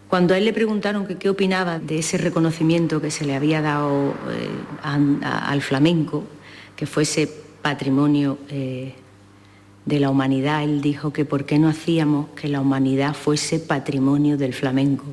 Cuando 0.08 0.34
a 0.34 0.38
él 0.38 0.44
le 0.44 0.52
preguntaron 0.52 1.06
qué 1.06 1.28
opinaba 1.30 1.78
de 1.78 2.00
ese 2.00 2.18
reconocimiento 2.18 3.00
que 3.00 3.12
se 3.12 3.24
le 3.24 3.36
había 3.36 3.62
dado 3.62 4.12
eh, 4.28 4.48
al 4.82 5.62
flamenco, 5.62 6.24
que 6.74 6.86
fuese 6.86 7.30
patrimonio 7.62 8.38
eh, 8.48 8.94
de 9.86 10.00
la 10.00 10.10
humanidad, 10.10 10.64
él 10.64 10.80
dijo 10.80 11.12
que 11.12 11.24
por 11.24 11.46
qué 11.46 11.60
no 11.60 11.68
hacíamos 11.68 12.30
que 12.30 12.48
la 12.48 12.60
humanidad 12.60 13.14
fuese 13.14 13.60
patrimonio 13.60 14.36
del 14.36 14.52
flamenco. 14.52 15.04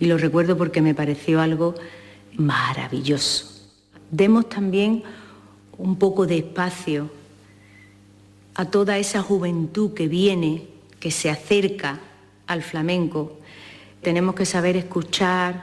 Y 0.00 0.06
lo 0.06 0.16
recuerdo 0.16 0.56
porque 0.56 0.80
me 0.80 0.94
pareció 0.94 1.38
algo 1.38 1.74
maravilloso. 2.38 3.46
Demos 4.10 4.48
también 4.48 5.04
un 5.80 5.96
poco 5.96 6.26
de 6.26 6.38
espacio 6.38 7.10
a 8.54 8.66
toda 8.66 8.98
esa 8.98 9.22
juventud 9.22 9.94
que 9.94 10.08
viene, 10.08 10.64
que 10.98 11.10
se 11.10 11.30
acerca 11.30 12.00
al 12.46 12.62
flamenco. 12.62 13.38
Tenemos 14.02 14.34
que 14.34 14.44
saber 14.44 14.76
escuchar, 14.76 15.62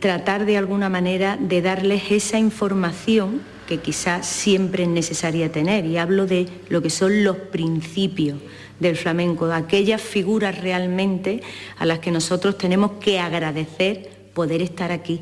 tratar 0.00 0.46
de 0.46 0.56
alguna 0.56 0.88
manera 0.88 1.36
de 1.36 1.60
darles 1.60 2.10
esa 2.10 2.38
información 2.38 3.42
que 3.66 3.78
quizás 3.78 4.26
siempre 4.26 4.84
es 4.84 4.88
necesaria 4.88 5.52
tener. 5.52 5.84
Y 5.84 5.98
hablo 5.98 6.26
de 6.26 6.48
lo 6.68 6.80
que 6.80 6.90
son 6.90 7.24
los 7.24 7.36
principios 7.36 8.38
del 8.80 8.96
flamenco, 8.96 9.46
de 9.46 9.54
aquellas 9.54 10.00
figuras 10.00 10.60
realmente 10.60 11.42
a 11.78 11.86
las 11.86 11.98
que 11.98 12.10
nosotros 12.10 12.56
tenemos 12.58 12.92
que 12.92 13.20
agradecer 13.20 14.30
poder 14.34 14.62
estar 14.62 14.90
aquí 14.90 15.20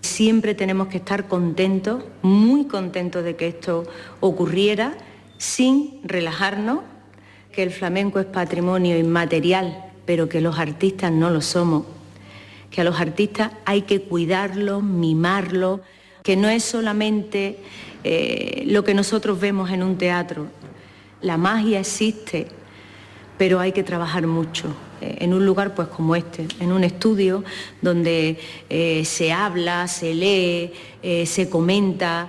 Siempre 0.00 0.54
tenemos 0.54 0.88
que 0.88 0.98
estar 0.98 1.26
contentos, 1.26 2.04
muy 2.22 2.66
contentos 2.66 3.24
de 3.24 3.36
que 3.36 3.48
esto 3.48 3.84
ocurriera, 4.20 4.96
sin 5.38 6.00
relajarnos, 6.04 6.80
que 7.52 7.62
el 7.62 7.70
flamenco 7.70 8.20
es 8.20 8.26
patrimonio 8.26 8.98
inmaterial, 8.98 9.92
pero 10.04 10.28
que 10.28 10.40
los 10.40 10.58
artistas 10.58 11.10
no 11.10 11.30
lo 11.30 11.40
somos, 11.40 11.84
que 12.70 12.82
a 12.82 12.84
los 12.84 13.00
artistas 13.00 13.52
hay 13.64 13.82
que 13.82 14.02
cuidarlos, 14.02 14.82
mimarlos, 14.82 15.80
que 16.22 16.36
no 16.36 16.48
es 16.48 16.64
solamente 16.64 17.58
eh, 18.04 18.64
lo 18.66 18.84
que 18.84 18.94
nosotros 18.94 19.40
vemos 19.40 19.70
en 19.70 19.82
un 19.82 19.96
teatro. 19.96 20.48
La 21.20 21.36
magia 21.36 21.80
existe, 21.80 22.48
pero 23.38 23.58
hay 23.60 23.72
que 23.72 23.82
trabajar 23.82 24.26
mucho. 24.26 24.74
Eh, 25.06 25.24
en 25.24 25.32
un 25.32 25.46
lugar 25.46 25.74
pues 25.74 25.88
como 25.88 26.16
este, 26.16 26.46
en 26.60 26.72
un 26.72 26.82
estudio 26.84 27.44
donde 27.80 28.38
eh, 28.68 29.04
se 29.04 29.32
habla, 29.32 29.86
se 29.88 30.14
lee, 30.14 30.72
eh, 31.02 31.26
se 31.26 31.48
comenta 31.48 32.28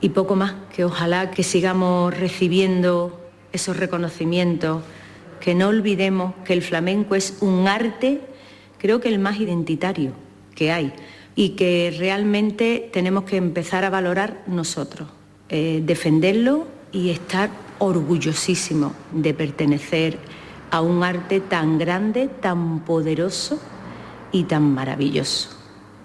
y 0.00 0.10
poco 0.10 0.36
más, 0.36 0.54
que 0.74 0.84
ojalá 0.84 1.30
que 1.30 1.42
sigamos 1.42 2.16
recibiendo 2.16 3.20
esos 3.52 3.76
reconocimientos, 3.76 4.82
que 5.40 5.54
no 5.54 5.68
olvidemos 5.68 6.34
que 6.44 6.52
el 6.52 6.62
flamenco 6.62 7.14
es 7.14 7.38
un 7.40 7.68
arte, 7.68 8.20
creo 8.78 9.00
que 9.00 9.08
el 9.08 9.18
más 9.18 9.40
identitario 9.40 10.12
que 10.54 10.72
hay 10.72 10.92
y 11.34 11.50
que 11.50 11.94
realmente 11.98 12.88
tenemos 12.92 13.24
que 13.24 13.36
empezar 13.36 13.84
a 13.84 13.90
valorar 13.90 14.42
nosotros, 14.46 15.08
defenderlo 15.48 16.66
y 16.92 17.10
estar 17.10 17.50
orgullosísimos 17.78 18.92
de 19.12 19.34
pertenecer 19.34 20.18
a 20.70 20.80
un 20.80 21.02
arte 21.02 21.40
tan 21.40 21.78
grande, 21.78 22.28
tan 22.28 22.84
poderoso 22.84 23.60
y 24.32 24.44
tan 24.44 24.74
maravilloso. 24.74 25.50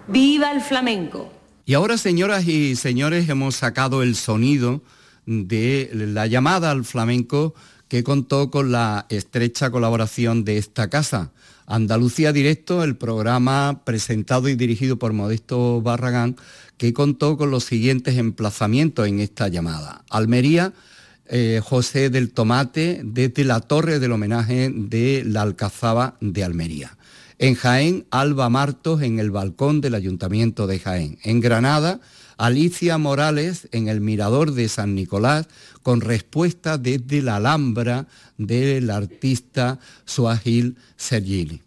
¡Viva 0.07 0.51
el 0.51 0.61
flamenco! 0.61 1.31
Y 1.65 1.73
ahora, 1.73 1.97
señoras 1.97 2.47
y 2.47 2.75
señores, 2.75 3.27
hemos 3.27 3.55
sacado 3.55 4.03
el 4.03 4.15
sonido 4.15 4.81
de 5.25 5.89
la 5.93 6.27
llamada 6.27 6.71
al 6.71 6.85
flamenco 6.85 7.55
que 7.87 8.03
contó 8.03 8.51
con 8.51 8.71
la 8.71 9.05
estrecha 9.09 9.71
colaboración 9.71 10.43
de 10.43 10.57
esta 10.57 10.89
casa. 10.89 11.31
Andalucía 11.67 12.31
Directo, 12.31 12.83
el 12.83 12.95
programa 12.95 13.81
presentado 13.83 14.49
y 14.49 14.55
dirigido 14.55 14.97
por 14.97 15.13
Modesto 15.13 15.81
Barragán, 15.81 16.35
que 16.77 16.93
contó 16.93 17.37
con 17.37 17.49
los 17.49 17.63
siguientes 17.63 18.17
emplazamientos 18.17 19.07
en 19.07 19.19
esta 19.19 19.47
llamada. 19.47 20.03
Almería, 20.09 20.73
eh, 21.27 21.61
José 21.63 22.09
del 22.09 22.31
Tomate 22.31 23.01
desde 23.03 23.43
la 23.43 23.59
torre 23.59 23.99
del 23.99 24.11
homenaje 24.11 24.71
de 24.73 25.23
la 25.25 25.41
Alcazaba 25.41 26.17
de 26.21 26.43
Almería. 26.43 26.97
En 27.37 27.55
Jaén, 27.55 28.05
Alba 28.11 28.49
Martos 28.49 29.01
en 29.01 29.19
el 29.19 29.31
balcón 29.31 29.81
del 29.81 29.95
Ayuntamiento 29.95 30.67
de 30.67 30.79
Jaén. 30.79 31.17
En 31.23 31.41
Granada, 31.41 31.99
Alicia 32.37 32.97
Morales 32.97 33.67
en 33.71 33.87
el 33.87 34.01
Mirador 34.01 34.53
de 34.53 34.69
San 34.69 34.95
Nicolás 34.95 35.47
con 35.83 36.01
respuesta 36.01 36.77
desde 36.77 37.21
la 37.21 37.37
Alhambra 37.37 38.07
del 38.37 38.89
artista 38.89 39.79
Suagil 40.05 40.77
Sergini. 40.97 41.64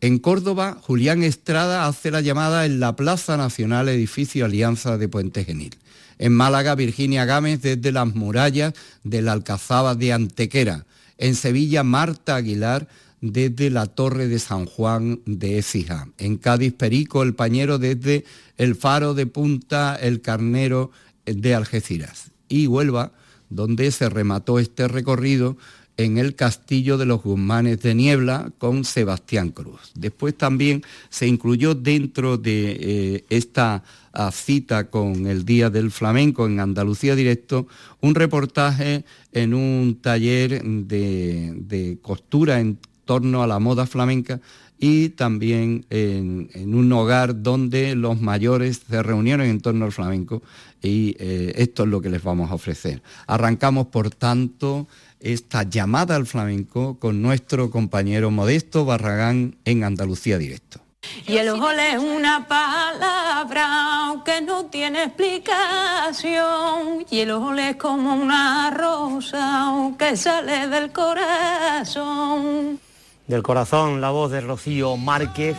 En 0.00 0.20
Córdoba, 0.20 0.78
Julián 0.80 1.24
Estrada 1.24 1.88
hace 1.88 2.12
la 2.12 2.20
llamada 2.20 2.66
en 2.66 2.78
la 2.78 2.94
Plaza 2.94 3.36
Nacional 3.36 3.88
Edificio 3.88 4.44
Alianza 4.44 4.96
de 4.96 5.08
Puente 5.08 5.44
Genil. 5.44 5.76
En 6.18 6.32
Málaga, 6.32 6.76
Virginia 6.76 7.24
Gámez 7.24 7.62
desde 7.62 7.90
las 7.90 8.14
murallas 8.14 8.74
de 9.02 9.22
la 9.22 9.32
Alcazaba 9.32 9.96
de 9.96 10.12
Antequera. 10.12 10.86
En 11.16 11.34
Sevilla, 11.34 11.82
Marta 11.82 12.36
Aguilar 12.36 12.86
desde 13.20 13.70
la 13.70 13.86
Torre 13.86 14.28
de 14.28 14.38
San 14.38 14.66
Juan 14.66 15.20
de 15.26 15.58
Écija. 15.58 16.06
En 16.16 16.36
Cádiz, 16.36 16.74
Perico, 16.74 17.24
el 17.24 17.34
Pañero 17.34 17.78
desde 17.78 18.24
el 18.56 18.76
Faro 18.76 19.14
de 19.14 19.26
Punta, 19.26 19.96
el 19.96 20.20
Carnero 20.20 20.92
de 21.26 21.56
Algeciras. 21.56 22.30
Y 22.48 22.68
Huelva, 22.68 23.10
donde 23.50 23.90
se 23.90 24.08
remató 24.08 24.60
este 24.60 24.86
recorrido 24.86 25.56
en 25.98 26.16
el 26.16 26.36
Castillo 26.36 26.96
de 26.96 27.06
los 27.06 27.22
Guzmanes 27.22 27.82
de 27.82 27.94
Niebla 27.94 28.52
con 28.58 28.84
Sebastián 28.84 29.50
Cruz. 29.50 29.90
Después 29.94 30.38
también 30.38 30.82
se 31.10 31.26
incluyó 31.26 31.74
dentro 31.74 32.38
de 32.38 32.76
eh, 32.80 33.24
esta 33.28 33.82
ah, 34.12 34.30
cita 34.30 34.90
con 34.90 35.26
el 35.26 35.44
Día 35.44 35.70
del 35.70 35.90
Flamenco 35.90 36.46
en 36.46 36.60
Andalucía 36.60 37.16
Directo 37.16 37.66
un 38.00 38.14
reportaje 38.14 39.04
en 39.32 39.54
un 39.54 39.98
taller 40.00 40.62
de, 40.62 41.98
costura 42.00 42.60
en 42.60 42.78
torno 43.04 43.42
a 43.42 43.48
la 43.48 43.58
moda 43.58 43.84
flamenca 43.84 44.40
y 44.78 45.08
también 45.08 45.84
en, 45.90 46.48
un 46.72 46.92
hogar 46.92 47.42
donde 47.42 47.96
los 47.96 48.20
mayores 48.20 48.82
se 48.88 49.02
reunieron 49.02 49.46
en 49.46 49.60
torno 49.60 49.84
al 49.86 49.92
flamenco 49.92 50.42
y 50.80 51.16
eh, 51.18 51.54
esto 51.56 51.82
es 51.82 51.88
lo 51.88 52.00
que 52.00 52.10
les 52.10 52.22
vamos 52.22 52.52
a 52.52 52.54
ofrecer. 52.54 53.02
Arrancamos, 53.26 53.88
por 53.88 54.10
tanto, 54.10 54.86
esta 55.20 55.62
llamada 55.62 56.16
al 56.16 56.26
flamenco 56.26 56.98
con 56.98 57.22
nuestro 57.22 57.70
compañero 57.70 58.30
Modesto 58.30 58.84
Barragán 58.84 59.56
en 59.64 59.84
Andalucía 59.84 60.38
Directo. 60.38 60.80
Y 61.26 61.36
el 61.36 61.48
ole 61.48 61.94
es 61.94 61.98
una 61.98 62.46
palabra 62.46 64.22
que 64.24 64.40
no 64.40 64.66
tiene 64.66 65.04
explicación. 65.04 67.06
Y 67.10 67.20
el 67.20 67.30
ole 67.30 67.70
es 67.70 67.76
como 67.76 68.14
una 68.14 68.70
rosa 68.70 69.92
que 69.98 70.16
sale 70.16 70.68
del 70.68 70.92
corazón. 70.92 72.80
Del 73.26 73.42
corazón 73.42 74.00
la 74.00 74.10
voz 74.10 74.30
de 74.30 74.40
Rocío 74.40 74.96
Márquez 74.96 75.56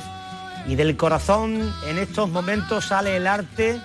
y 0.68 0.76
del 0.76 0.98
corazón 0.98 1.74
en 1.88 2.00
estos 2.00 2.30
momentos 2.30 2.86
sale 2.86 3.18
el 3.18 3.28
arte 3.28 3.80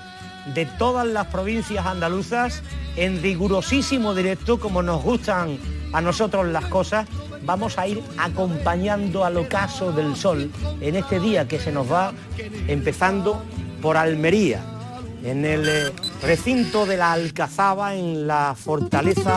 de 0.55 0.67
todas 0.67 1.07
las 1.07 1.27
provincias 1.29 1.87
andaluzas 1.87 2.63
en 2.97 3.23
rigurosísimo 3.23 4.15
directo 4.15 4.59
como 4.59 4.83
nos 4.83 5.03
gustan 5.03 5.59
a 5.93 6.01
nosotros 6.01 6.47
las 6.47 6.67
cosas 6.67 7.09
vamos 7.45 7.79
a 7.79 7.87
ir 7.87 8.03
acompañando 8.19 9.25
al 9.25 9.37
ocaso 9.37 9.93
del 9.93 10.17
sol 10.17 10.51
en 10.81 10.97
este 10.97 11.21
día 11.21 11.47
que 11.47 11.59
se 11.59 11.73
nos 11.73 11.91
va 11.91 12.13
empezando 12.69 13.43
por 13.85 13.99
Almería, 13.99 14.65
en 15.23 15.45
el 15.45 15.69
eh, 15.69 15.93
recinto 16.23 16.87
de 16.87 16.97
la 16.97 17.13
Alcazaba, 17.13 17.95
en 17.95 18.27
la 18.27 18.55
fortaleza 18.57 19.37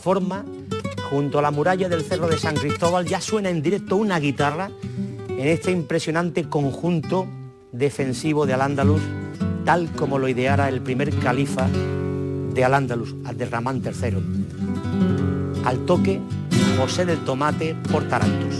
Forma, 0.00 0.44
junto 1.10 1.38
a 1.38 1.42
la 1.42 1.50
muralla 1.50 1.88
del 1.90 2.02
Cerro 2.02 2.28
de 2.28 2.38
San 2.38 2.56
Cristóbal, 2.56 3.04
ya 3.04 3.20
suena 3.20 3.50
en 3.50 3.60
directo 3.60 3.96
una 3.96 4.18
guitarra 4.18 4.70
en 5.28 5.48
este 5.48 5.70
impresionante 5.70 6.48
conjunto 6.48 7.26
defensivo 7.72 8.46
de 8.46 8.54
Al-Ándalus, 8.54 9.02
tal 9.66 9.90
como 9.92 10.18
lo 10.18 10.28
ideara 10.28 10.70
el 10.70 10.80
primer 10.80 11.14
califa 11.18 11.68
de 12.54 12.64
Al-Ándalus, 12.64 13.14
Abderramán 13.24 13.82
III. 13.84 14.16
Al 15.64 15.78
toque 15.86 16.20
José 16.78 17.04
del 17.04 17.18
Tomate 17.18 17.74
por 17.90 18.04
Tarantos, 18.08 18.54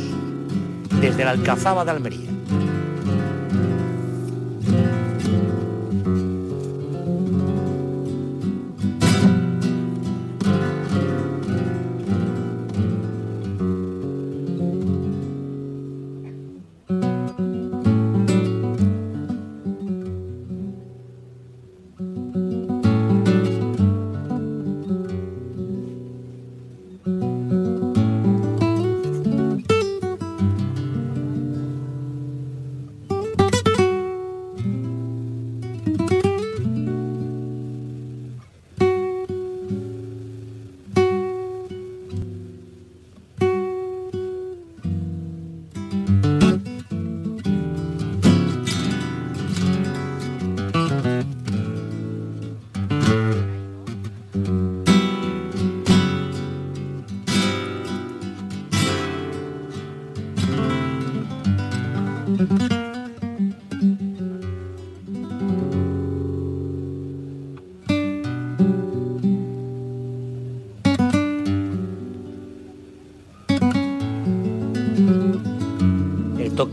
desde 1.00 1.24
la 1.24 1.30
Alcazaba 1.30 1.84
de 1.84 1.90
Almería. 1.92 2.33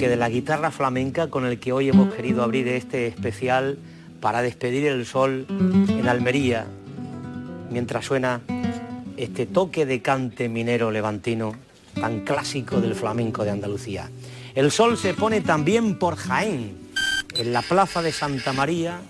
De 0.09 0.15
la 0.15 0.29
guitarra 0.29 0.71
flamenca 0.71 1.29
con 1.29 1.45
el 1.45 1.59
que 1.59 1.71
hoy 1.71 1.89
hemos 1.89 2.13
querido 2.13 2.43
abrir 2.43 2.67
este 2.67 3.07
especial 3.07 3.77
para 4.19 4.41
despedir 4.41 4.87
el 4.87 5.05
sol 5.05 5.45
en 5.49 6.07
Almería, 6.07 6.65
mientras 7.69 8.05
suena 8.05 8.41
este 9.17 9.45
toque 9.45 9.85
de 9.85 10.01
cante 10.01 10.49
minero 10.49 10.91
levantino 10.91 11.53
tan 11.93 12.21
clásico 12.21 12.81
del 12.81 12.95
flamenco 12.95 13.43
de 13.43 13.51
Andalucía. 13.51 14.09
El 14.55 14.71
sol 14.71 14.97
se 14.97 15.13
pone 15.13 15.41
también 15.41 15.99
por 15.99 16.15
Jaén, 16.15 16.77
en 17.35 17.53
la 17.53 17.61
plaza 17.61 18.01
de 18.01 18.11
Santa 18.11 18.53
María, 18.53 19.01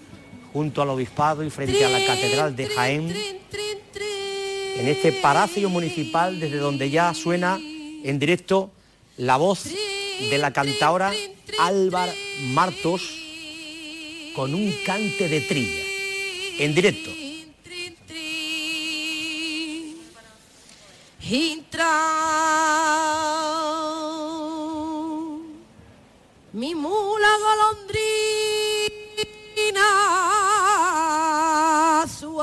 junto 0.52 0.82
al 0.82 0.90
obispado 0.90 1.44
y 1.44 1.50
frente 1.50 1.86
a 1.86 1.90
la 1.90 2.06
catedral 2.06 2.56
de 2.56 2.68
Jaén, 2.68 3.14
en 4.78 4.88
este 4.88 5.12
palacio 5.14 5.70
municipal 5.70 6.40
desde 6.40 6.58
donde 6.58 6.90
ya 6.90 7.14
suena 7.14 7.60
en 8.04 8.20
directo 8.20 8.72
la 9.18 9.38
voz 9.38 9.68
de 10.30 10.38
la 10.38 10.52
cantaora 10.52 11.12
Álvar 11.60 12.10
Martos 12.54 13.02
con 14.36 14.54
un 14.54 14.74
cante 14.86 15.28
de 15.28 15.42
trilla 15.42 15.84
en 16.60 16.76
directo. 16.76 17.10
mi 26.54 26.76
mula 26.76 27.30
golondrina 27.40 28.06
su 32.20 32.42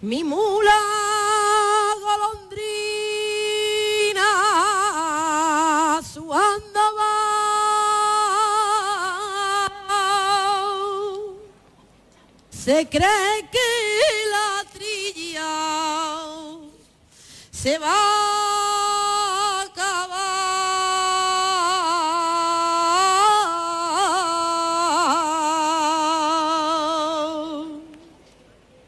mi 0.00 0.24
mula 0.24 0.55
se 12.66 12.84
cree 12.88 13.48
que 13.52 13.68
la 14.32 14.64
trilla 14.72 15.54
se 17.52 17.78
va 17.78 17.94
a 17.94 19.62
acabar. 19.62 20.16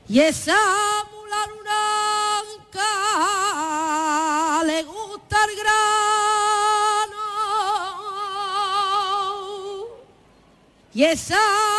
Y 0.08 0.20
esa 0.22 0.58
y 10.98 11.04
esa 11.04 11.77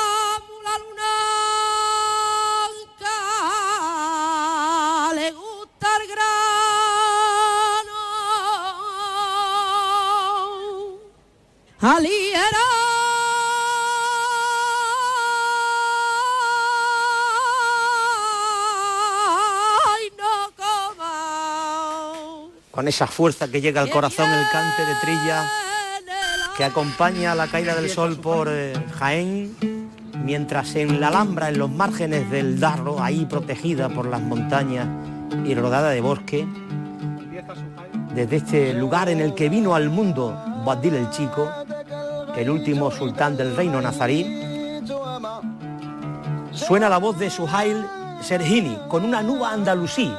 aliera. 11.81 12.57
Con 22.71 22.87
esa 22.87 23.07
fuerza 23.07 23.49
que 23.49 23.59
llega 23.59 23.81
al 23.81 23.89
corazón 23.89 24.29
el 24.31 24.45
cante 24.51 24.85
de 24.85 24.95
trilla 25.01 25.49
que 26.55 26.63
acompaña 26.63 27.35
la 27.35 27.47
caída 27.47 27.75
del 27.75 27.89
sol 27.89 28.17
por 28.17 28.47
eh, 28.49 28.73
Jaén, 28.97 29.55
mientras 30.23 30.75
en 30.75 30.99
la 30.99 31.07
Alhambra, 31.07 31.49
en 31.49 31.57
los 31.57 31.69
márgenes 31.69 32.29
del 32.29 32.59
Darro, 32.59 33.01
ahí 33.01 33.25
protegida 33.25 33.89
por 33.89 34.05
las 34.05 34.21
montañas 34.21 34.87
y 35.45 35.55
rodada 35.55 35.89
de 35.89 36.01
bosque, 36.01 36.45
desde 38.13 38.35
este 38.35 38.73
lugar 38.73 39.09
en 39.09 39.21
el 39.21 39.33
que 39.35 39.49
vino 39.49 39.75
al 39.75 39.89
mundo 39.89 40.37
Boabdil 40.63 40.95
el 40.95 41.09
Chico, 41.09 41.49
el 42.37 42.49
último 42.49 42.91
sultán 42.91 43.37
del 43.37 43.55
reino 43.55 43.81
nazarí, 43.81 44.81
suena 46.51 46.89
la 46.89 46.97
voz 46.97 47.17
de 47.19 47.29
Suhail 47.29 47.85
Sergini 48.21 48.77
con 48.87 49.05
una 49.05 49.21
nuba 49.21 49.51
andalusí. 49.51 50.11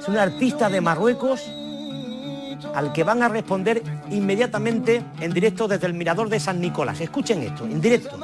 Es 0.00 0.08
un 0.08 0.18
artista 0.18 0.68
de 0.68 0.80
Marruecos 0.80 1.42
al 2.74 2.92
que 2.92 3.04
van 3.04 3.22
a 3.22 3.28
responder 3.28 3.82
inmediatamente 4.10 5.02
en 5.20 5.32
directo 5.32 5.68
desde 5.68 5.86
el 5.86 5.94
Mirador 5.94 6.28
de 6.28 6.40
San 6.40 6.60
Nicolás. 6.60 7.00
Escuchen 7.00 7.42
esto, 7.42 7.64
en 7.64 7.80
directo. 7.80 8.18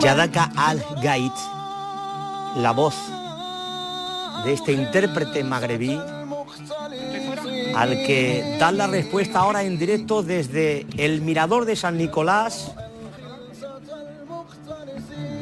Yadaka 0.00 0.50
Al-Gait, 0.56 1.32
la 2.56 2.72
voz 2.72 2.94
de 4.44 4.52
este 4.52 4.72
intérprete 4.72 5.42
magrebí 5.44 5.98
al 7.74 7.90
que 8.06 8.56
dan 8.58 8.78
la 8.78 8.86
respuesta 8.86 9.40
ahora 9.40 9.62
en 9.62 9.78
directo 9.78 10.22
desde 10.22 10.86
el 10.96 11.20
Mirador 11.20 11.64
de 11.66 11.76
San 11.76 11.98
Nicolás. 11.98 12.72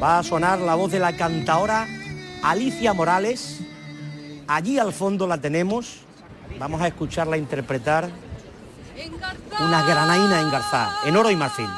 Va 0.02 0.18
a 0.18 0.22
sonar 0.22 0.58
la 0.58 0.74
voz 0.74 0.90
de 0.90 0.98
la 0.98 1.16
cantaora 1.16 1.86
Alicia 2.42 2.92
Morales. 2.92 3.60
Allí 4.46 4.78
al 4.78 4.92
fondo 4.92 5.26
la 5.26 5.38
tenemos. 5.38 6.00
Vamos 6.58 6.80
a 6.82 6.88
escucharla 6.88 7.36
interpretar 7.36 8.10
una 9.60 9.82
granaína 9.82 10.40
engarzada 10.40 11.00
en 11.04 11.16
oro 11.16 11.30
y 11.30 11.36
marfil. 11.36 11.70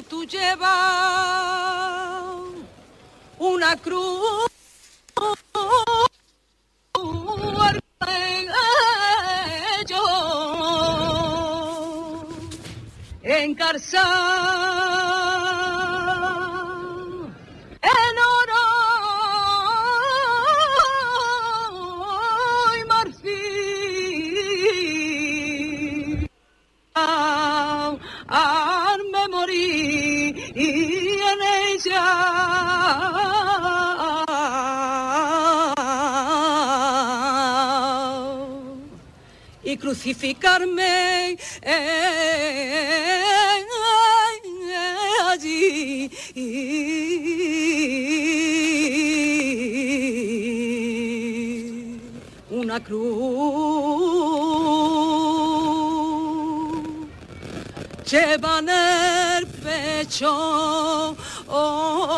tú 0.08 0.24
llevas 0.24 0.66
una 3.38 3.76
cruz 3.76 4.50
al 7.60 7.80
cuello, 7.98 10.02
crucificarme 39.86 41.38
eh, 41.62 43.64
allí. 45.30 46.10
Una 52.50 52.82
cruz 52.82 53.06
lleva 58.10 58.58
en 58.58 58.68
el 58.68 59.46
pecho. 59.46 61.16
oh, 61.46 62.15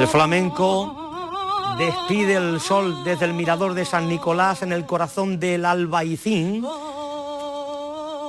El 0.00 0.08
flamenco 0.08 1.76
despide 1.76 2.36
el 2.36 2.58
sol 2.58 3.04
desde 3.04 3.26
el 3.26 3.34
mirador 3.34 3.74
de 3.74 3.84
San 3.84 4.08
Nicolás 4.08 4.62
en 4.62 4.72
el 4.72 4.86
corazón 4.86 5.38
del 5.38 5.66
Albaicín. 5.66 6.64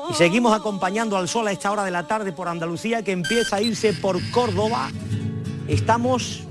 Y 0.10 0.14
seguimos 0.14 0.54
acompañando 0.54 1.16
al 1.16 1.30
sol 1.30 1.48
a 1.48 1.54
esta 1.54 1.72
hora 1.72 1.86
de 1.86 1.92
la 1.92 2.06
tarde 2.08 2.34
por 2.34 2.50
Andalucía 2.50 3.04
que 3.04 3.14
empieza 3.14 3.56
a 3.56 3.62
irse 3.62 3.94
por 3.94 4.20
Córdoba. 4.32 4.92
Estamos 5.70 6.44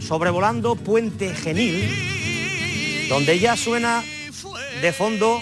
sobrevolando 0.00 0.76
Puente 0.76 1.34
Genil, 1.34 3.08
donde 3.08 3.38
ya 3.38 3.56
suena 3.56 4.04
de 4.82 4.92
fondo 4.92 5.40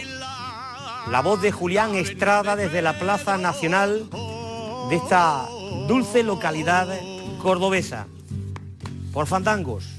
la 1.10 1.20
voz 1.20 1.42
de 1.42 1.50
Julián 1.50 1.96
Estrada 1.96 2.54
desde 2.54 2.80
la 2.80 2.96
Plaza 2.96 3.36
Nacional 3.38 4.08
de 4.88 4.94
esta 4.94 5.48
dulce 5.88 6.22
localidad 6.22 6.86
cordobesa. 7.42 8.06
Por 9.16 9.26
Fandangos. 9.26 9.95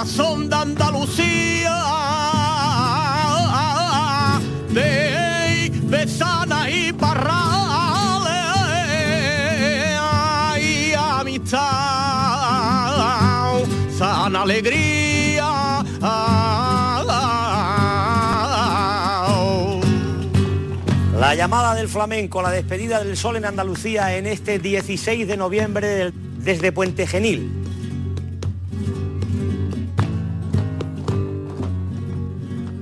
Corazón 0.00 0.48
de 0.48 0.56
Andalucía. 0.56 1.76
De 4.70 5.72
y 6.70 6.92
sana 13.98 14.42
alegría. 14.42 15.84
La 21.18 21.34
llamada 21.34 21.74
del 21.74 21.88
flamenco, 21.88 22.40
la 22.40 22.50
despedida 22.50 23.04
del 23.04 23.18
sol 23.18 23.36
en 23.36 23.44
Andalucía 23.44 24.16
en 24.16 24.26
este 24.26 24.58
16 24.58 25.28
de 25.28 25.36
noviembre 25.36 26.12
desde 26.38 26.72
Puente 26.72 27.06
Genil. 27.06 27.69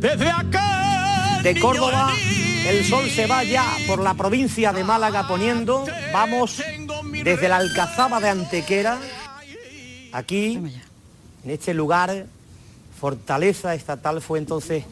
Desde 0.01 0.31
aquel 0.31 1.43
De 1.43 1.61
Córdoba 1.61 2.13
el 2.69 2.85
sol 2.85 3.09
se 3.09 3.27
va 3.27 3.43
ya 3.45 3.65
por 3.87 4.01
la 4.01 4.15
provincia 4.15 4.73
de 4.73 4.85
Málaga 4.85 5.27
poniendo. 5.27 5.87
Vamos 6.13 6.63
desde 7.25 7.49
la 7.49 7.57
Alcazaba 7.57 8.21
de 8.21 8.29
Antequera, 8.29 8.99
aquí, 10.13 10.57
en 11.45 11.51
este 11.51 11.73
lugar, 11.75 12.27
fortaleza 13.01 13.75
estatal 13.75 14.21
fue 14.21 14.39
entonces 14.39 14.85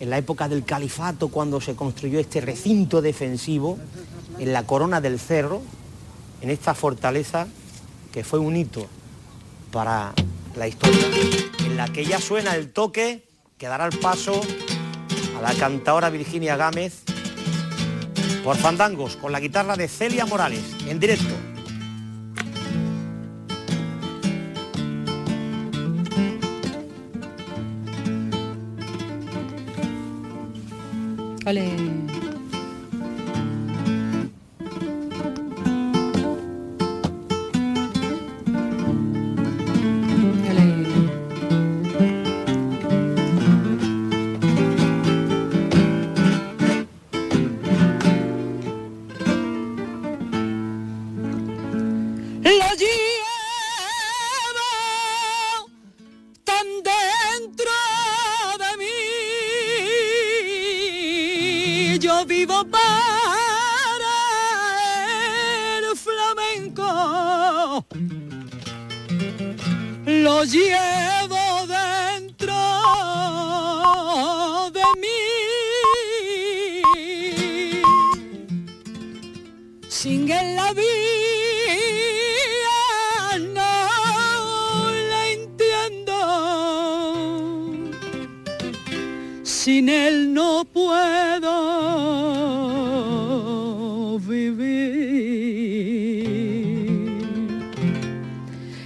en 0.00 0.10
la 0.10 0.18
época 0.18 0.48
del 0.48 0.64
califato 0.64 1.28
cuando 1.28 1.60
se 1.60 1.76
construyó 1.76 2.18
este 2.18 2.40
recinto 2.40 3.00
defensivo 3.00 3.78
en 4.38 4.52
la 4.52 4.64
corona 4.64 5.00
del 5.00 5.20
cerro, 5.20 5.62
en 6.40 6.50
esta 6.50 6.74
fortaleza 6.74 7.46
que 8.12 8.24
fue 8.24 8.40
un 8.40 8.56
hito 8.56 8.86
para 9.70 10.12
la 10.56 10.66
historia, 10.66 11.06
en 11.64 11.76
la 11.76 11.88
que 11.88 12.04
ya 12.04 12.20
suena 12.20 12.54
el 12.56 12.72
toque 12.72 13.31
que 13.62 13.68
dará 13.68 13.86
el 13.86 13.96
paso 14.00 14.40
a 15.38 15.40
la 15.40 15.54
cantadora 15.54 16.10
Virginia 16.10 16.56
Gámez 16.56 17.04
por 18.42 18.56
Fandangos 18.56 19.16
con 19.16 19.30
la 19.30 19.38
guitarra 19.38 19.76
de 19.76 19.86
Celia 19.86 20.26
Morales 20.26 20.64
en 20.88 20.98
directo. 20.98 21.32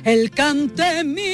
El 0.06 0.30
cante 0.30 1.02
mí 1.02 1.24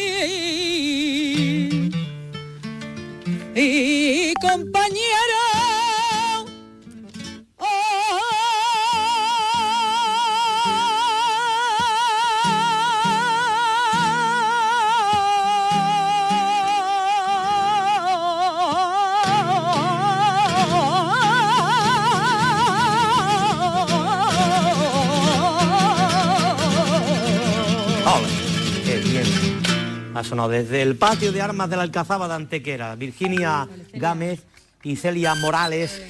Ha 30.23 30.25
sonado 30.25 30.51
desde 30.51 30.83
el 30.83 30.97
patio 30.97 31.33
de 31.33 31.43
armas 31.43 31.69
de 31.69 31.77
la 31.77 31.83
Alcazaba 31.83 32.29
de 32.29 32.35
Antequera, 32.35 32.95
Virginia 32.95 33.69
Gámez 33.93 34.45
y 34.85 34.95
Celia 34.95 35.35
Morales. 35.35 36.01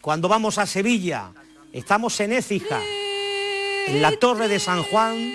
Cuando 0.00 0.28
vamos 0.28 0.56
a 0.58 0.66
Sevilla, 0.66 1.32
estamos 1.72 2.20
en 2.20 2.32
Écija, 2.32 2.80
en 3.88 4.00
la 4.00 4.12
Torre 4.12 4.46
de 4.46 4.60
San 4.60 4.84
Juan 4.84 5.32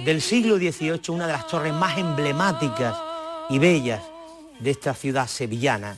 del 0.00 0.20
siglo 0.20 0.56
XVIII, 0.56 1.02
una 1.10 1.28
de 1.28 1.34
las 1.34 1.46
torres 1.46 1.72
más 1.72 1.96
emblemáticas 1.98 2.96
y 3.48 3.60
bellas 3.60 4.02
de 4.58 4.72
esta 4.72 4.92
ciudad 4.92 5.28
sevillana. 5.28 5.96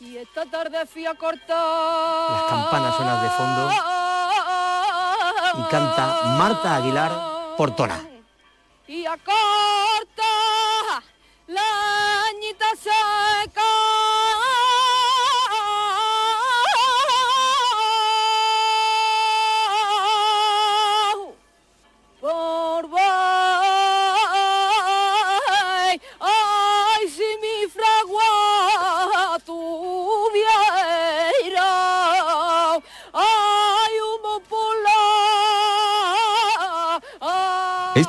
Y 0.00 0.16
esta 0.16 0.46
tarde 0.46 0.86
fui 0.86 1.04
a 1.04 1.14
cortar. 1.14 2.30
Las 2.30 2.42
campanas 2.44 2.96
suenan 2.96 3.22
de 3.22 3.28
fondo 3.28 3.70
y 5.58 5.70
canta 5.70 6.22
Marta 6.38 6.76
Aguilar 6.76 7.12
Portona. 7.58 8.02
Y 8.86 9.04
a 9.04 9.18
cortar 9.18 10.53
la 11.46 12.24
añita 12.30 12.66
seca. 12.76 14.13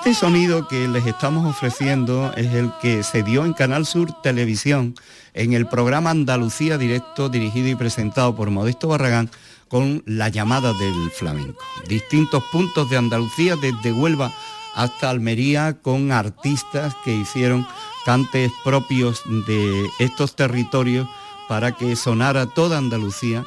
Este 0.05 0.19
sonido 0.19 0.67
que 0.67 0.87
les 0.87 1.07
estamos 1.07 1.49
ofreciendo 1.49 2.31
es 2.37 2.53
el 2.53 2.71
que 2.79 3.01
se 3.01 3.23
dio 3.23 3.43
en 3.43 3.53
Canal 3.53 3.87
Sur 3.87 4.11
Televisión 4.21 4.93
en 5.33 5.53
el 5.53 5.65
programa 5.65 6.11
Andalucía 6.11 6.77
Directo 6.77 7.27
dirigido 7.27 7.69
y 7.69 7.75
presentado 7.75 8.35
por 8.35 8.51
Modesto 8.51 8.87
Barragán 8.87 9.31
con 9.67 10.03
la 10.05 10.29
llamada 10.29 10.73
del 10.73 11.09
flamenco. 11.09 11.59
Distintos 11.87 12.43
puntos 12.51 12.87
de 12.87 12.97
Andalucía 12.97 13.55
desde 13.55 13.91
Huelva 13.91 14.31
hasta 14.75 15.09
Almería 15.09 15.81
con 15.81 16.11
artistas 16.11 16.93
que 17.03 17.11
hicieron 17.11 17.65
cantes 18.05 18.51
propios 18.63 19.23
de 19.47 19.89
estos 19.97 20.35
territorios 20.35 21.07
para 21.49 21.71
que 21.71 21.95
sonara 21.95 22.45
toda 22.45 22.77
Andalucía 22.77 23.43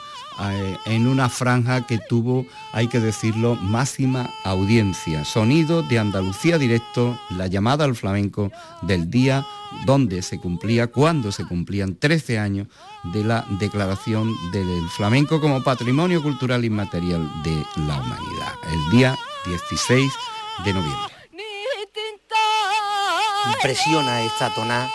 en 0.86 1.06
una 1.06 1.28
franja 1.28 1.86
que 1.86 1.98
tuvo, 1.98 2.46
hay 2.72 2.88
que 2.88 3.00
decirlo, 3.00 3.56
máxima 3.56 4.30
audiencia. 4.44 5.24
Sonido 5.24 5.82
de 5.82 5.98
Andalucía 5.98 6.58
Directo, 6.58 7.18
la 7.30 7.46
llamada 7.46 7.84
al 7.84 7.96
flamenco 7.96 8.50
del 8.82 9.10
día 9.10 9.44
donde 9.84 10.22
se 10.22 10.38
cumplía, 10.38 10.86
cuando 10.86 11.32
se 11.32 11.44
cumplían 11.44 11.96
13 11.96 12.38
años 12.38 12.68
de 13.12 13.24
la 13.24 13.44
declaración 13.58 14.34
del 14.52 14.88
flamenco 14.90 15.40
como 15.40 15.62
patrimonio 15.62 16.22
cultural 16.22 16.64
inmaterial 16.64 17.28
de 17.42 17.64
la 17.86 18.00
humanidad, 18.00 18.54
el 18.70 18.90
día 18.90 19.16
16 19.46 20.12
de 20.64 20.72
noviembre. 20.72 21.14
Impresiona 23.54 24.22
esta 24.22 24.54
toná 24.54 24.88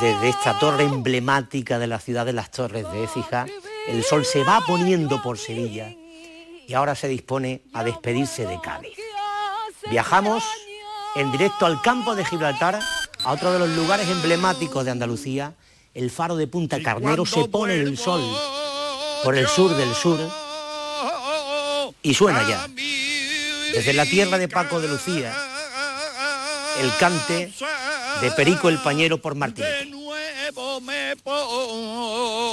desde 0.00 0.28
esta 0.28 0.58
torre 0.58 0.84
emblemática 0.84 1.78
de 1.78 1.86
la 1.86 1.98
ciudad 1.98 2.26
de 2.26 2.32
las 2.32 2.50
Torres 2.50 2.90
de 2.92 3.04
Écija. 3.04 3.46
El 3.88 4.04
sol 4.04 4.24
se 4.24 4.44
va 4.44 4.60
poniendo 4.66 5.22
por 5.22 5.38
Sevilla 5.38 5.94
y 6.66 6.74
ahora 6.74 6.94
se 6.94 7.08
dispone 7.08 7.62
a 7.72 7.82
despedirse 7.82 8.44
de 8.44 8.60
Cádiz. 8.60 8.98
Viajamos 9.90 10.44
en 11.16 11.32
directo 11.32 11.64
al 11.64 11.80
campo 11.80 12.14
de 12.14 12.24
Gibraltar, 12.24 12.78
a 13.24 13.32
otro 13.32 13.50
de 13.50 13.58
los 13.58 13.70
lugares 13.70 14.08
emblemáticos 14.08 14.84
de 14.84 14.90
Andalucía. 14.90 15.54
El 15.94 16.10
faro 16.10 16.36
de 16.36 16.46
Punta 16.46 16.82
Carnero 16.82 17.24
se 17.24 17.48
pone 17.48 17.74
el 17.74 17.96
sol 17.96 18.22
por 19.24 19.34
el 19.36 19.48
sur 19.48 19.74
del 19.74 19.94
sur 19.94 20.20
y 22.02 22.12
suena 22.12 22.46
ya. 22.46 22.68
Desde 23.72 23.94
la 23.94 24.04
tierra 24.04 24.36
de 24.36 24.48
Paco 24.48 24.80
de 24.80 24.88
Lucía, 24.88 25.34
el 26.80 26.94
cante 26.98 27.52
de 28.20 28.30
Perico 28.32 28.68
el 28.68 28.78
Pañero 28.78 29.18
por 29.18 29.34
Martín. 29.34 29.64
nuevo 29.90 30.80
me 30.82 31.16
pongo 31.16 32.48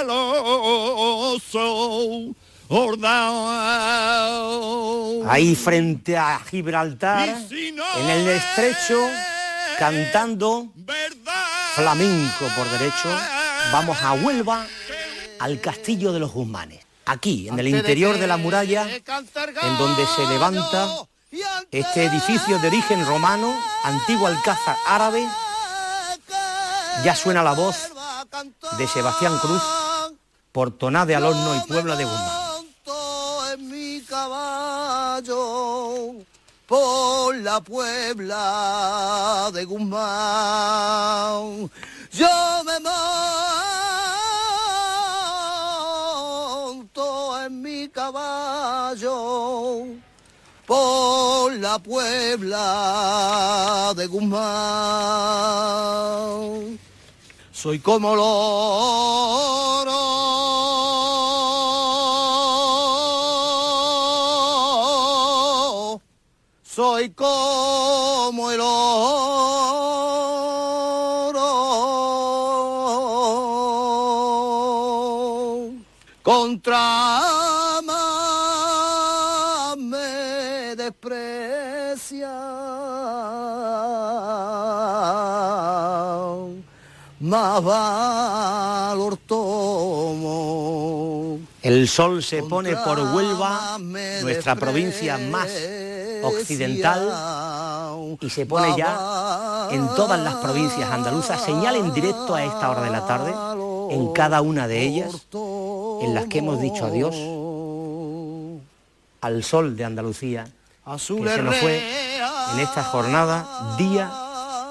lo 0.06 1.38
soy. 1.40 2.36
Ahí 5.28 5.56
frente 5.56 6.18
a 6.18 6.40
Gibraltar, 6.40 7.30
en 7.50 8.10
el 8.10 8.28
estrecho, 8.28 9.08
cantando 9.78 10.72
flamenco 11.80 12.46
por 12.58 12.70
derecho, 12.70 13.10
vamos 13.72 14.02
a 14.02 14.12
Huelva, 14.12 14.66
al 15.40 15.62
castillo 15.62 16.12
de 16.12 16.20
los 16.20 16.34
Guzmanes. 16.34 16.84
Aquí, 17.06 17.48
en 17.48 17.58
el 17.58 17.70
interior 17.70 18.18
de 18.18 18.28
la 18.28 18.36
muralla, 18.36 18.86
en 18.90 19.78
donde 19.78 20.06
se 20.06 20.28
levanta 20.28 20.90
este 21.72 22.04
edificio 22.04 22.60
de 22.60 22.68
origen 22.68 23.06
romano, 23.06 23.58
antiguo 23.84 24.28
alcázar 24.28 24.76
árabe, 24.88 25.26
ya 27.04 27.16
suena 27.16 27.44
la 27.44 27.54
voz 27.54 27.78
de 28.78 28.88
Sebastián 28.88 29.38
Cruz 29.40 29.64
por 30.52 30.72
Toná 30.72 31.06
de 31.06 31.16
Alorno 31.16 31.56
y 31.56 31.68
Puebla 31.68 31.96
de 31.96 32.04
Guzmán. 32.04 32.40
Por 36.70 37.36
la 37.38 37.60
Puebla 37.62 39.50
de 39.52 39.66
Guzmán. 39.66 40.00
Yo 42.12 42.64
me 42.64 42.80
monto 46.70 47.42
en 47.44 47.62
mi 47.64 47.90
caballo 47.90 49.88
por 50.68 51.54
la 51.54 51.80
Puebla 51.80 52.62
de 53.96 54.06
Guzmán. 54.06 54.40
Soy 57.52 57.80
como 57.80 58.16
loro, 58.16 59.79
desprecia, 81.30 82.30
más 87.20 87.64
valor 87.64 89.18
tomo. 89.26 90.60
El 91.62 91.88
sol 91.88 92.24
se 92.24 92.42
pone 92.44 92.76
por 92.78 93.00
Huelva, 93.00 93.78
nuestra 93.80 94.56
provincia 94.56 95.18
más 95.18 95.50
occidental, 96.24 98.18
y 98.22 98.30
se 98.30 98.46
pone 98.46 98.76
ya 98.78 99.68
en 99.72 99.88
todas 99.96 100.20
las 100.20 100.36
provincias 100.36 100.90
andaluzas, 100.92 101.42
señal 101.42 101.76
en 101.76 101.94
directo 101.94 102.36
a 102.36 102.44
esta 102.44 102.70
hora 102.70 102.82
de 102.82 102.90
la 102.90 103.06
tarde, 103.06 103.34
en 103.92 104.14
cada 104.14 104.42
una 104.42 104.68
de 104.68 104.82
ellas, 104.84 105.28
en 105.34 106.14
las 106.14 106.26
que 106.28 106.40
hemos 106.40 106.62
dicho 106.62 106.86
adiós 106.86 107.16
al 109.22 109.44
sol 109.44 109.76
de 109.76 109.84
Andalucía, 109.84 110.48
que 110.98 111.30
se 111.36 111.42
nos 111.44 111.56
fue 111.58 112.20
en 112.54 112.60
esta 112.60 112.84
jornada, 112.84 113.46
Día 113.78 114.12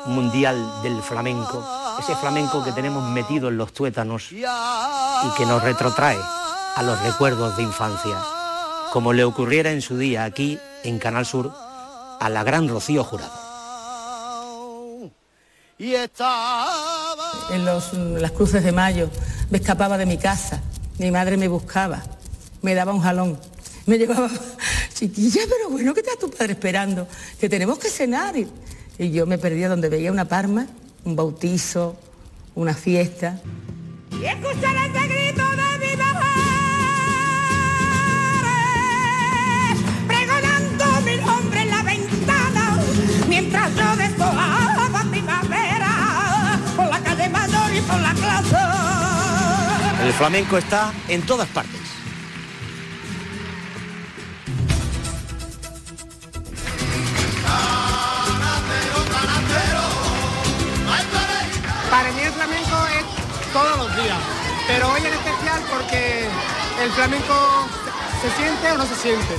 Mundial 0.07 0.83
del 0.83 1.01
Flamenco, 1.03 1.65
ese 2.01 2.17
flamenco 2.17 2.65
que 2.65 2.73
tenemos 2.73 3.05
metido 3.11 3.49
en 3.49 3.57
los 3.57 3.73
tuétanos 3.73 4.33
y 4.33 4.41
que 5.37 5.47
nos 5.47 5.63
retrotrae 5.63 6.19
a 6.77 6.83
los 6.83 7.01
recuerdos 7.03 7.57
de 7.57 7.63
infancia, 7.63 8.17
como 8.93 9.13
le 9.13 9.25
ocurriera 9.25 9.71
en 9.71 9.81
su 9.83 9.97
día 9.97 10.25
aquí 10.25 10.59
en 10.83 10.99
Canal 10.99 11.25
Sur 11.27 11.53
a 12.21 12.29
la 12.29 12.43
gran 12.43 12.69
Rocío 12.69 13.05
Jurado. 13.05 13.33
Y 15.79 15.95
estaba 15.95 16.67
en 17.51 17.65
los- 17.65 17.93
las 17.93 18.33
cruces 18.33 18.65
de 18.65 18.73
mayo, 18.73 19.09
me 19.51 19.59
escapaba 19.59 19.97
de 19.99 20.07
mi 20.07 20.19
casa, 20.19 20.61
mi 20.99 21.11
madre 21.13 21.37
me 21.37 21.47
buscaba, 21.47 22.03
me 22.63 22.75
daba 22.75 22.93
un 22.93 23.01
jalón, 23.03 23.39
me 23.89 23.97
llevaba, 23.97 24.31
chiquilla, 24.95 25.41
pero 25.49 25.71
bueno, 25.71 25.95
¿qué 25.95 26.01
está 26.01 26.13
tu 26.21 26.31
padre 26.31 26.53
esperando? 26.53 27.09
Que 27.41 27.49
tenemos 27.49 27.79
que 27.79 27.89
cenar. 27.89 28.37
Y, 28.37 28.47
y 28.99 29.11
yo 29.11 29.27
me 29.27 29.39
perdía 29.39 29.69
donde 29.71 29.89
veía 29.89 30.13
una 30.13 30.27
parma, 30.27 30.67
un 31.05 31.17
bautizo, 31.17 31.97
una 32.55 32.75
fiesta. 32.75 33.41
Y 34.13 34.27
escuchar 34.27 34.77
ese 34.77 35.09
grito 35.09 35.43
de 35.43 35.79
mi 35.79 35.97
pregonando 40.07 40.85
mi 41.07 41.17
nombre 41.17 41.63
en 41.63 41.71
la 41.71 41.83
ventana, 41.83 42.79
mientras 43.27 43.75
yo 43.75 43.97
despojaba 43.97 45.11
primavera 45.11 46.61
por 46.77 46.89
la 46.89 47.01
calle 47.01 47.29
mayor 47.31 47.75
y 47.75 47.81
por 47.81 48.01
la 48.01 48.13
plaza. 48.13 50.05
El 50.05 50.13
flamenco 50.13 50.59
está 50.59 50.93
en 51.09 51.23
todas 51.23 51.49
partes. 51.49 51.88
Para 61.91 62.13
mí 62.13 62.21
el 62.21 62.33
flamenco 62.33 62.77
es 62.99 63.53
todos 63.53 63.77
los 63.79 63.97
días, 63.97 64.19
pero 64.67 64.93
hoy 64.93 65.01
en 65.01 65.13
especial 65.13 65.63
porque 65.71 66.29
el 66.83 66.91
flamenco 66.93 67.67
se 68.21 68.31
siente 68.37 68.73
o 68.73 68.79
no 68.79 68.87
se 68.87 68.95
siente. 68.97 69.39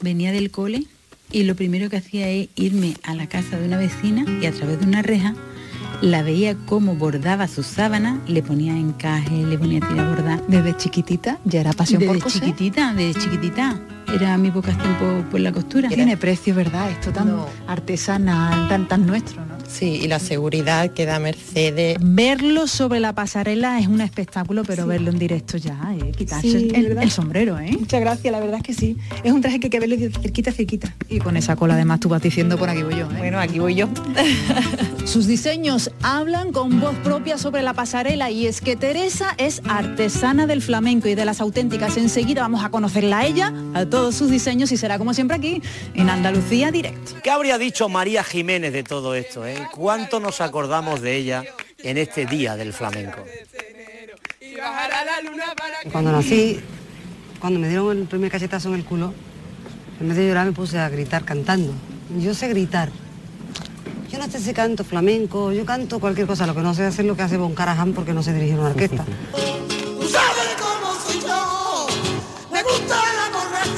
Venía 0.00 0.32
del 0.32 0.50
cole 0.50 0.86
y 1.30 1.44
lo 1.44 1.54
primero 1.56 1.88
que 1.88 1.96
hacía 1.96 2.28
es 2.28 2.48
irme 2.56 2.94
a 3.02 3.14
la 3.14 3.26
casa 3.26 3.58
de 3.58 3.66
una 3.66 3.78
vecina 3.78 4.24
y 4.40 4.46
a 4.46 4.52
través 4.52 4.80
de 4.80 4.86
una 4.86 5.02
reja 5.02 5.34
la 6.02 6.22
veía 6.22 6.56
cómo 6.66 6.96
bordaba 6.96 7.46
sus 7.46 7.66
sábanas, 7.66 8.18
le 8.28 8.42
ponía 8.42 8.76
encaje, 8.76 9.46
le 9.46 9.56
ponía 9.56 9.80
tira 9.80 10.08
bordar. 10.08 10.44
Desde 10.48 10.76
chiquitita 10.76 11.38
ya 11.44 11.60
era 11.60 11.72
pasión 11.72 12.00
desde 12.00 12.12
por 12.12 12.22
coser. 12.22 12.42
chiquitita, 12.42 12.92
desde 12.92 13.20
chiquitita. 13.20 13.80
Era 14.14 14.36
mi 14.36 14.50
vocación 14.50 14.94
por, 14.98 15.24
por 15.30 15.40
la 15.40 15.52
costura. 15.52 15.88
Tiene 15.88 16.16
precio, 16.16 16.54
¿verdad? 16.54 16.90
Esto 16.90 17.10
tan 17.12 17.28
No. 17.28 17.46
artesanal, 17.66 18.68
tan, 18.68 18.86
tan 18.88 19.06
nuestro, 19.06 19.44
¿no? 19.46 19.52
Sí, 19.68 20.00
y 20.02 20.06
la 20.08 20.18
seguridad 20.18 20.90
que 20.90 21.06
da 21.06 21.18
Mercedes. 21.18 21.96
Verlo 22.00 22.66
sobre 22.66 23.00
la 23.00 23.14
pasarela 23.14 23.78
es 23.80 23.86
un 23.86 24.02
espectáculo, 24.02 24.64
pero 24.64 24.86
verlo 24.86 25.10
en 25.10 25.18
directo 25.18 25.56
ya, 25.56 25.78
eh, 25.98 26.12
quitarse 26.12 26.50
Sí, 26.50 26.68
el, 26.74 27.10
sombrero, 27.10 27.58
¿eh? 27.58 27.74
Muchas 27.78 28.00
gracias, 28.02 28.30
la 28.32 28.40
verdad 28.40 28.56
es 28.56 28.62
que 28.64 28.74
sí. 28.74 28.98
Es 29.24 29.32
un 29.32 29.40
traje 29.40 29.60
que 29.60 29.66
hay 29.66 29.70
que 29.70 29.80
verlo 29.80 29.96
cerquita, 30.20 30.52
cerquita. 30.52 30.94
Y 31.08 31.20
con 31.20 31.38
esa 31.38 31.56
cola 31.56 31.74
además 31.74 32.00
tú 32.00 32.10
vas 32.10 32.20
diciendo 32.20 32.58
por 32.58 32.68
aquí 32.68 32.82
voy 32.82 32.96
yo, 32.96 33.06
¿eh? 33.10 33.16
Bueno, 33.16 33.38
aquí 33.38 33.60
voy 33.60 33.74
yo. 33.74 33.88
Sus 35.06 35.26
diseños 35.26 35.90
hablan 36.02 36.52
con 36.52 36.78
voz 36.80 36.94
propia 36.96 37.38
sobre 37.38 37.62
la 37.62 37.72
pasarela 37.72 38.30
y 38.30 38.46
es 38.46 38.60
que 38.60 38.76
Teresa 38.76 39.34
es 39.38 39.62
artesana 39.68 40.46
del 40.46 40.60
flamenco 40.62 41.08
y 41.08 41.14
de 41.14 41.24
las 41.24 41.40
auténticas. 41.40 41.96
Enseguida 41.96 42.42
vamos 42.42 42.62
a 42.64 42.68
conocerla 42.70 43.20
a 43.20 43.26
ella, 43.26 43.52
a 43.74 43.84
todos 43.86 44.01
sus 44.10 44.30
diseños 44.30 44.72
y 44.72 44.76
será 44.76 44.98
como 44.98 45.14
siempre 45.14 45.36
aquí 45.36 45.62
en 45.94 46.10
Andalucía 46.10 46.72
Directo. 46.72 47.12
¿Qué 47.22 47.30
habría 47.30 47.58
dicho 47.58 47.88
María 47.88 48.24
Jiménez 48.24 48.72
de 48.72 48.82
todo 48.82 49.14
esto? 49.14 49.46
eh? 49.46 49.68
¿Cuánto 49.72 50.18
nos 50.18 50.40
acordamos 50.40 51.00
de 51.00 51.16
ella 51.16 51.44
en 51.78 51.98
este 51.98 52.26
día 52.26 52.56
del 52.56 52.72
flamenco? 52.72 53.22
Cuando 55.92 56.12
nací, 56.12 56.60
cuando 57.40 57.60
me 57.60 57.68
dieron 57.68 57.98
el 57.98 58.06
primer 58.06 58.30
cachetazo 58.30 58.68
en 58.70 58.74
el 58.76 58.84
culo, 58.84 59.12
en 60.00 60.08
vez 60.08 60.16
de 60.16 60.26
llorar 60.26 60.46
me 60.46 60.52
puse 60.52 60.78
a 60.78 60.88
gritar 60.88 61.24
cantando. 61.24 61.72
Yo 62.18 62.34
sé 62.34 62.48
gritar. 62.48 62.90
Yo 64.10 64.18
no 64.18 64.30
sé 64.30 64.40
si 64.40 64.52
canto 64.52 64.84
flamenco, 64.84 65.52
yo 65.52 65.64
canto 65.64 65.98
cualquier 65.98 66.26
cosa, 66.26 66.46
lo 66.46 66.54
que 66.54 66.60
no 66.60 66.74
sé 66.74 66.84
hacer 66.84 67.06
lo 67.06 67.16
que 67.16 67.22
hace 67.22 67.38
Bon 67.38 67.54
Caraján 67.54 67.92
porque 67.94 68.12
no 68.12 68.22
sé 68.22 68.34
dirigir 68.34 68.58
una 68.58 68.68
orquesta. 68.68 69.04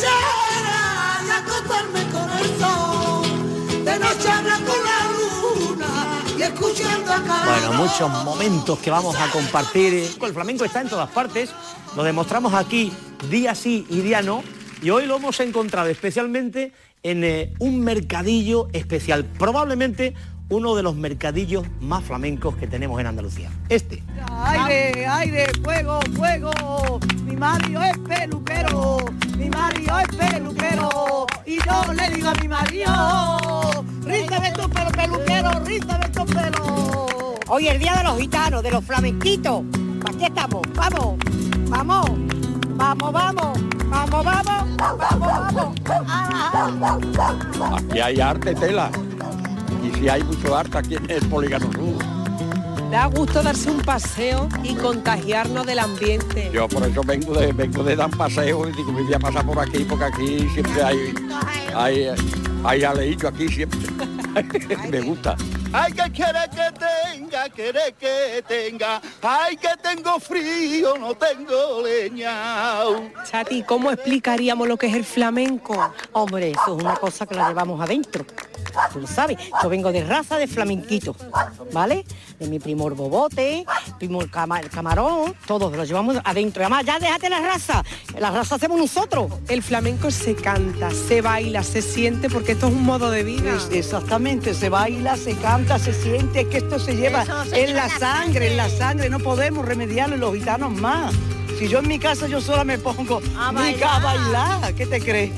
la 0.05 0.17
borrachera 0.37 1.21
y 1.27 1.31
acostarme 1.31 2.03
con 2.11 2.31
el 2.39 2.47
sol. 2.59 3.85
De 3.85 3.99
noche 3.99 4.29
hablar 4.29 4.65
con 4.65 4.77
la 4.85 4.99
luna 5.13 6.23
y 6.39 6.43
escuchando 6.43 7.13
a 7.13 7.23
cada 7.23 7.45
Bueno, 7.45 7.73
muchos 7.85 8.25
momentos 8.25 8.79
que 8.79 8.91
vamos 8.91 9.17
a 9.17 9.31
compartir. 9.31 10.11
El 10.21 10.33
flamenco 10.33 10.65
está 10.65 10.81
en 10.81 10.89
todas 10.89 11.11
partes. 11.11 11.51
Lo 11.97 12.03
demostramos 12.03 12.55
aquí 12.55 12.93
día 13.31 13.55
sí 13.55 13.87
y 13.89 14.01
día 14.01 14.23
no. 14.23 14.43
Y 14.83 14.91
hoy 14.91 15.07
lo 15.07 15.17
hemos 15.17 15.41
encontrado 15.41 15.89
especialmente 15.89 16.73
en 17.03 17.23
eh, 17.23 17.53
un 17.59 17.81
mercadillo 17.81 18.69
especial, 18.73 19.25
probablemente 19.25 20.15
uno 20.49 20.75
de 20.75 20.83
los 20.83 20.95
mercadillos 20.95 21.65
más 21.81 22.05
flamencos 22.05 22.57
que 22.57 22.67
tenemos 22.67 23.01
en 23.01 23.07
Andalucía. 23.07 23.51
Este. 23.69 24.03
¡Aire, 24.31 25.07
aire, 25.07 25.47
fuego, 25.63 26.01
fuego! 26.17 27.01
Mi 27.25 27.37
marido 27.37 27.83
es 27.83 27.99
peluquero, 27.99 28.99
mi 29.37 29.49
Mario 29.49 29.99
es 29.99 30.17
peluquero. 30.17 31.27
Y 31.47 31.57
yo 31.57 31.93
le 31.93 32.11
digo 32.11 32.29
a 32.29 32.35
mi 32.35 32.49
marido, 32.49 33.85
rízame 34.05 34.49
estos 34.49 34.69
pelos, 34.69 34.93
peluquero, 34.93 35.51
rízame 35.65 36.05
estos 36.05 36.25
pelos. 36.27 37.41
Hoy 37.49 37.69
es 37.69 37.75
el 37.75 37.81
día 37.81 37.97
de 37.97 38.05
los 38.05 38.19
gitanos, 38.19 38.63
de 38.63 38.71
los 38.71 38.85
flamenquitos. 38.85 39.63
Aquí 40.07 40.25
estamos, 40.25 40.63
vamos, 40.75 41.17
vamos, 41.69 42.11
vamos, 42.77 43.13
vamos. 43.13 43.59
Vamos, 43.95 44.25
vamos, 44.25 44.77
vamos, 44.77 45.75
vamos. 46.81 47.79
Aquí 47.79 48.01
hay 48.01 48.21
arte, 48.21 48.55
tela. 48.57 48.91
Y 50.05 50.07
si 50.07 50.11
hay 50.11 50.23
mucho 50.23 50.55
arte 50.55 50.77
aquí 50.77 50.97
en 50.97 51.11
el 51.11 51.27
Polígono 51.31 51.73
Sur. 51.73 52.91
Da 52.91 53.07
gusto 53.07 53.43
darse 53.43 53.71
un 53.71 53.81
paseo 53.81 54.51
y 54.63 54.75
contagiarnos 54.75 55.65
del 55.65 55.79
ambiente. 55.79 56.51
Yo 56.53 56.69
por 56.69 56.83
eso 56.87 57.01
vengo 57.03 57.33
de, 57.33 57.55
vengo 57.55 57.83
de 57.83 57.97
dar 57.97 58.11
paseo 58.11 58.69
y 58.69 58.73
digo, 58.73 58.93
me 58.93 59.01
voy 59.01 59.15
a 59.15 59.19
pasar 59.19 59.47
por 59.47 59.59
aquí 59.59 59.83
porque 59.85 60.05
aquí 60.05 60.49
siempre 60.53 60.83
hay, 60.83 61.15
hay, 61.75 62.09
hay 62.85 62.85
aquí 62.85 63.49
siempre. 63.49 63.81
me 64.91 65.01
gusta. 65.01 65.37
Ay, 65.73 65.93
que 65.95 66.13
quiere 66.13 66.41
que 66.51 67.15
tenga, 67.17 67.49
quiere 67.49 67.95
que 67.99 68.45
tenga. 68.47 69.01
Ay, 69.23 69.57
que 69.57 69.71
tengo 69.83 70.21
frío, 70.21 70.99
no 70.99 71.15
tengo 71.15 71.81
leña. 71.83 72.83
Chati, 73.25 73.63
¿cómo 73.63 73.91
explicaríamos 73.91 74.69
lo 74.69 74.77
que 74.77 74.89
es 74.89 74.95
el 74.95 75.05
flamenco? 75.05 75.95
Hombre, 76.13 76.51
eso 76.51 76.77
es 76.77 76.83
una 76.85 76.95
cosa 76.97 77.25
que 77.25 77.37
la 77.37 77.49
llevamos 77.49 77.81
adentro. 77.81 78.27
Tú 78.93 79.01
lo 79.01 79.07
sabes, 79.07 79.39
yo 79.63 79.69
vengo 79.69 79.91
de 79.93 80.05
raza 80.05 80.37
de 80.37 80.47
flamenquito, 80.47 81.15
¿vale? 81.73 82.05
De 82.39 82.47
mi 82.49 82.59
primo 82.59 82.89
el 82.89 82.95
bobote, 82.95 83.65
primo 83.99 84.21
el, 84.23 84.31
cama- 84.31 84.61
el 84.61 84.71
camarón, 84.71 85.35
todos 85.47 85.75
lo 85.77 85.85
llevamos 85.85 86.17
adentro. 86.25 86.63
Además, 86.63 86.85
ya 86.85 86.99
déjate 86.99 87.29
la 87.31 87.41
raza, 87.41 87.85
la 88.19 88.31
raza 88.31 88.57
hacemos 88.57 88.79
nosotros. 88.79 89.33
El 89.49 89.63
flamenco 89.63 90.11
se 90.11 90.35
canta, 90.35 90.91
se 90.91 91.21
baila, 91.21 91.63
se 91.63 91.83
siente, 91.83 92.29
porque 92.31 92.53
esto 92.53 92.67
es 92.69 92.73
un 92.73 92.85
modo 92.85 93.11
de 93.11 93.23
vida. 93.25 93.57
Exactamente, 93.73 94.55
se 94.55 94.69
baila, 94.69 95.17
se 95.17 95.35
canta, 95.37 95.79
se 95.79 95.93
siente, 95.93 96.41
es 96.43 96.47
que 96.49 96.59
esto 96.59 96.79
se 96.79 96.97
lleva 96.97 97.25
se 97.45 97.61
en 97.63 97.67
lleva 97.69 97.87
la 97.87 97.99
sangre, 97.99 98.51
en 98.51 98.57
la 98.57 98.69
sangre, 98.69 99.09
no 99.11 99.19
podemos 99.21 99.65
remediarlo 99.65 100.17
los 100.17 100.35
gitanos 100.35 100.73
más. 100.73 101.15
Si 101.59 101.69
yo 101.69 101.79
en 101.79 101.89
mi 101.89 101.99
casa 102.01 102.27
yo 102.27 102.41
sola 102.41 102.65
me 102.65 102.79
pongo 102.79 103.21
A 103.39 103.53
ca- 103.75 103.97
a 103.97 103.99
bailar, 104.01 104.75
¿qué 104.75 104.87
te 104.87 105.01
crees? 105.01 105.31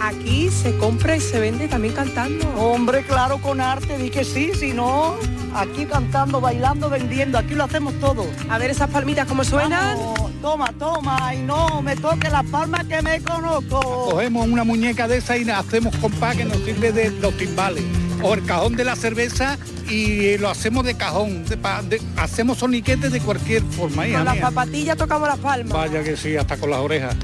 Aquí 0.00 0.50
se 0.50 0.76
compra 0.76 1.16
y 1.16 1.20
se 1.20 1.40
vende 1.40 1.68
también 1.68 1.94
cantando. 1.94 2.48
Hombre, 2.56 3.02
claro, 3.02 3.38
con 3.38 3.60
arte, 3.60 3.98
di 3.98 4.10
que 4.10 4.24
sí, 4.24 4.52
si 4.58 4.72
no, 4.72 5.16
aquí 5.54 5.86
cantando, 5.86 6.40
bailando, 6.40 6.90
vendiendo, 6.90 7.38
aquí 7.38 7.54
lo 7.54 7.64
hacemos 7.64 7.94
todo. 7.98 8.26
A 8.48 8.58
ver 8.58 8.70
esas 8.70 8.90
palmitas 8.90 9.26
cómo 9.26 9.42
suenan. 9.42 9.96
Vamos, 9.98 10.30
toma, 10.42 10.72
toma, 10.78 11.34
y 11.34 11.38
no, 11.42 11.80
me 11.82 11.96
toque 11.96 12.28
las 12.30 12.44
palmas 12.46 12.84
que 12.84 13.00
me 13.02 13.20
conozco. 13.22 13.80
Cogemos 14.10 14.46
una 14.46 14.64
muñeca 14.64 15.08
de 15.08 15.16
esa 15.18 15.36
y 15.36 15.48
hacemos 15.48 15.96
compás 15.96 16.36
que 16.36 16.44
nos 16.44 16.58
sirve 16.58 16.92
de 16.92 17.10
los 17.10 17.36
timbales. 17.36 17.82
O 18.22 18.34
el 18.34 18.44
cajón 18.44 18.76
de 18.76 18.84
la 18.84 18.96
cerveza 18.96 19.58
y 19.90 20.36
lo 20.38 20.50
hacemos 20.50 20.84
de 20.84 20.94
cajón. 20.94 21.44
de 21.44 21.56
de- 21.56 22.02
hacemos 22.16 22.58
soniquetes 22.58 23.12
de 23.12 23.20
cualquier 23.20 23.62
forma. 23.62 24.04
Con 24.06 24.24
las 24.24 24.38
zapatillas 24.38 24.96
tocamos 24.96 25.28
las 25.28 25.38
palmas. 25.38 25.72
Vaya 25.72 26.02
que 26.02 26.16
sí, 26.16 26.36
hasta 26.36 26.56
con 26.56 26.70
las 26.70 26.80
orejas. 26.80 27.14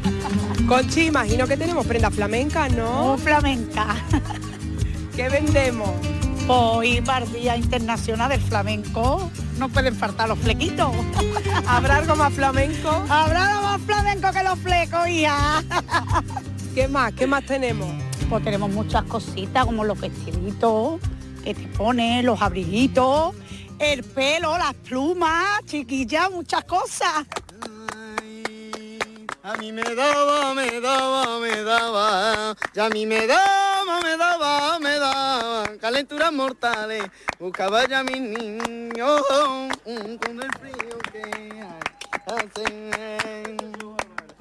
Conchi, 0.73 1.09
imagino 1.09 1.47
que 1.47 1.59
tenemos 1.59 1.87
prenda 1.87 2.11
flamenca, 2.11 2.67
¿no? 2.71 3.19
flamenca. 3.19 3.95
¿Qué 5.15 5.29
vendemos? 5.29 5.91
Hoy 6.49 7.03
para 7.03 7.27
Día 7.27 7.59
Internacional 7.59 8.31
del 8.31 8.41
Flamenco 8.41 9.31
no 9.59 9.69
pueden 9.69 9.95
faltar 9.95 10.31
los 10.31 10.39
flequitos. 10.39 10.91
¿Habrá 11.67 11.99
algo 11.99 12.17
más 12.17 12.33
flamenco? 12.33 12.89
Habrá 13.11 13.51
algo 13.51 13.63
más 13.65 13.83
flamenco 13.83 14.31
que 14.33 14.43
los 14.43 14.59
flecos, 14.61 15.09
hija. 15.09 15.63
¿Qué 16.75 16.89
más? 16.89 17.13
¿Qué 17.13 17.27
más 17.27 17.45
tenemos? 17.45 17.91
Pues 18.31 18.43
tenemos 18.43 18.71
muchas 18.71 19.03
cositas 19.03 19.67
como 19.67 19.85
los 19.85 20.01
vestiditos 20.01 21.01
que 21.45 21.53
te 21.53 21.67
pones, 21.77 22.25
los 22.25 22.41
abriguitos, 22.41 23.35
el 23.79 24.03
pelo, 24.05 24.57
las 24.57 24.73
plumas, 24.73 25.67
chiquilla, 25.67 26.31
muchas 26.31 26.65
cosas. 26.65 27.27
A 29.45 29.55
mí 29.57 29.73
me 29.73 29.83
daba, 29.83 30.55
me 30.55 30.81
daba, 30.81 31.41
me 31.41 31.65
daba, 31.65 32.57
y 32.73 32.79
a 32.79 32.89
mí 32.91 33.07
me 33.07 33.27
daba, 33.27 34.01
me 34.01 34.17
daba, 34.17 34.79
me 34.79 34.99
daba, 35.01 35.65
calenturas 35.81 36.33
mortales, 36.33 37.03
buscaba 37.41 37.85
ya 37.89 37.99
a 38.01 38.05
mis 38.05 38.21
niños, 38.21 39.21
mm, 39.85 40.15
con 40.15 40.43
el 40.43 40.53
frío 40.61 40.99
que 41.11 41.67
hace. 42.27 43.82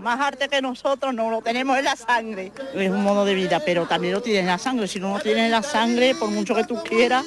Más 0.01 0.19
arte 0.19 0.49
que 0.49 0.61
nosotros 0.61 1.13
no 1.13 1.29
lo 1.29 1.41
tenemos 1.41 1.77
en 1.77 1.85
la 1.85 1.95
sangre. 1.95 2.51
Es 2.73 2.89
un 2.89 3.03
modo 3.03 3.23
de 3.23 3.35
vida, 3.35 3.61
pero 3.63 3.85
también 3.85 4.15
lo 4.15 4.21
tienes 4.21 4.41
en 4.41 4.47
la 4.47 4.57
sangre. 4.57 4.87
Si 4.87 4.99
no 4.99 5.15
lo 5.15 5.19
tienes 5.19 5.45
en 5.45 5.51
la 5.51 5.61
sangre, 5.61 6.15
por 6.15 6.29
mucho 6.29 6.55
que 6.55 6.63
tú 6.63 6.81
quieras, 6.83 7.23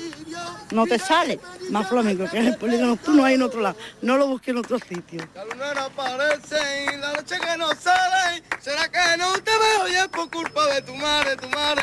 no 0.72 0.84
te 0.84 0.98
sale. 0.98 1.38
Más 1.70 1.88
flamenco 1.88 2.28
que 2.28 2.38
el 2.38 2.56
polígono 2.56 2.96
tú 2.96 3.12
no 3.12 3.24
hay 3.24 3.34
en 3.34 3.42
otro 3.42 3.60
lado. 3.60 3.76
No 4.02 4.16
lo 4.16 4.26
busques 4.26 4.48
en 4.48 4.58
otro 4.58 4.78
sitio. 4.80 5.28
La 5.34 5.44
luna 5.44 5.74
no 5.74 5.80
aparece 5.82 6.84
y 6.84 6.96
la 6.96 7.12
noche 7.12 7.36
que 7.38 7.56
no 7.56 7.68
sale, 7.74 8.42
será 8.60 8.88
que 8.88 9.16
no 9.18 9.32
te 9.34 9.52
veo 9.52 9.88
y 9.88 9.94
es 9.94 10.08
por 10.08 10.28
culpa 10.28 10.66
de 10.66 10.82
tu 10.82 10.94
madre, 10.96 11.36
tu 11.36 11.48
madre. 11.50 11.82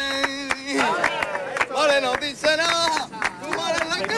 Vale, 1.74 2.02
no 2.02 2.14
dice 2.16 2.58
nada, 2.58 3.08
tu 3.42 3.58
madre 3.58 3.78
es 3.82 3.90
la 3.90 4.08
que 4.08 4.16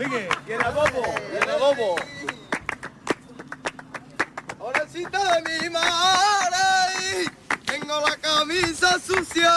Sigue. 0.00 0.28
¡Y 0.48 0.52
el 0.52 0.60
el 4.72 5.02
de 5.02 5.60
mi 5.60 5.70
madre, 5.70 7.28
tengo 7.66 8.00
la 8.00 8.16
camisa 8.16 8.98
sucia, 8.98 9.50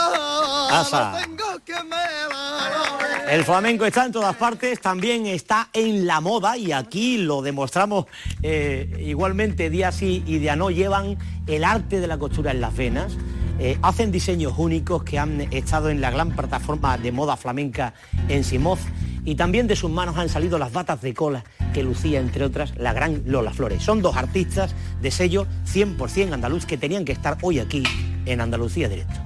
Asa. 0.70 1.18
tengo 1.24 1.60
que 1.64 1.76
me 1.84 1.96
la 2.30 3.32
El 3.32 3.46
flamenco 3.46 3.86
está 3.86 4.06
en 4.06 4.12
todas 4.12 4.36
partes, 4.36 4.82
también 4.82 5.28
está 5.28 5.70
en 5.72 6.06
la 6.06 6.20
moda 6.20 6.58
y 6.58 6.74
aquí 6.74 7.20
lo 7.20 7.41
demostramos 7.41 8.08
eh, 8.41 8.98
igualmente 9.00 9.70
día 9.70 9.94
sí 9.94 10.24
y 10.26 10.39
día 10.39 10.58
no. 10.58 10.72
Llevan 10.72 11.18
el 11.48 11.64
arte 11.64 12.02
de 12.02 12.08
la 12.08 12.18
costura 12.18 12.52
en 12.52 12.60
las 12.60 12.76
venas, 12.76 13.14
eh, 13.60 13.78
hacen 13.82 14.12
diseños 14.12 14.54
únicos 14.58 15.04
que 15.04 15.20
han 15.20 15.39
estado 15.54 15.89
en 15.89 16.02
la 16.02 16.12
gran 16.12 16.36
plataforma 16.36 16.98
de 16.98 17.14
moda 17.14 17.38
flamenca 17.38 17.94
en 18.28 18.44
Simoz 18.44 18.82
y 19.26 19.36
también 19.36 19.67
de 19.67 19.76
sus 19.76 19.89
manos 19.89 20.17
han 20.17 20.30
salido 20.30 20.57
las 20.57 20.71
batas 20.71 21.01
de 21.01 21.13
cola 21.13 21.43
que 21.74 21.84
lucía, 21.84 22.19
entre 22.19 22.43
otras, 22.43 22.74
la 22.78 22.93
gran 22.93 23.24
Lola 23.26 23.53
Flores. 23.53 23.84
Son 23.84 24.01
dos 24.01 24.15
artistas 24.15 24.76
de 25.01 25.11
sello 25.11 25.47
100% 25.65 26.34
andaluz 26.34 26.65
que 26.65 26.78
tenían 26.78 27.05
que 27.05 27.11
estar 27.11 27.38
hoy 27.41 27.59
aquí 27.59 27.84
en 28.26 28.41
Andalucía 28.41 28.89
Directo. 28.89 29.19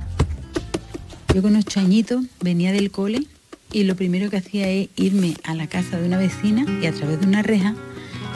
Yo 1.33 1.41
con 1.41 1.55
ocho 1.55 1.79
añitos 1.79 2.25
venía 2.41 2.71
del 2.71 2.91
cole 2.91 3.27
y 3.71 3.83
lo 3.83 3.95
primero 3.95 4.29
que 4.29 4.37
hacía 4.37 4.69
es 4.69 4.89
irme 4.95 5.35
a 5.43 5.53
la 5.53 5.67
casa 5.67 5.99
de 5.99 6.07
una 6.07 6.17
vecina 6.17 6.65
y 6.81 6.85
a 6.85 6.93
través 6.93 7.19
de 7.19 7.27
una 7.27 7.41
reja 7.41 7.75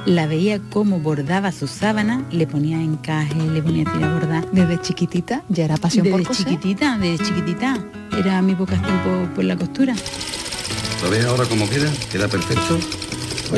la 0.05 0.26
veía 0.26 0.59
cómo 0.72 0.99
bordaba 0.99 1.51
su 1.51 1.68
sábana, 1.68 2.26
le 2.32 2.47
ponía 2.47 2.82
encaje, 2.82 3.36
le 3.36 3.62
ponía 3.62 3.86
tira 3.86 4.14
bordar. 4.14 4.49
Desde 4.51 4.82
chiquitita 4.82 5.43
ya 5.49 5.66
era 5.66 5.78
pasión 5.78 6.05
desde 6.05 6.18
por 6.18 6.28
coser. 6.28 6.47
chiquitita, 6.47 6.97
desde 6.97 7.24
chiquitita. 7.24 7.78
Era 8.18 8.41
mi 8.41 8.55
vocación 8.55 8.99
por, 9.03 9.36
por 9.36 9.43
la 9.43 9.55
costura. 9.55 9.95
¿Lo 11.04 11.10
ves 11.10 11.26
ahora 11.26 11.45
cómo 11.45 11.70
queda? 11.70 11.91
Queda 12.12 12.28
perfecto. 12.28 12.78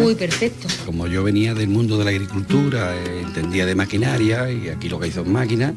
Uy, 0.02 0.16
perfecto. 0.16 0.68
Como 0.86 1.08
yo 1.08 1.24
venía 1.24 1.54
del 1.54 1.68
mundo 1.68 1.98
de 1.98 2.06
la 2.06 2.10
agricultura, 2.12 2.96
eh, 2.96 3.22
entendía 3.24 3.66
de 3.66 3.76
maquinaria 3.76 4.50
y 4.52 4.70
aquí 4.70 4.90
lo 4.90 5.00
que 5.00 5.08
hizo 5.10 5.22
es 5.22 5.28
máquina, 5.28 5.74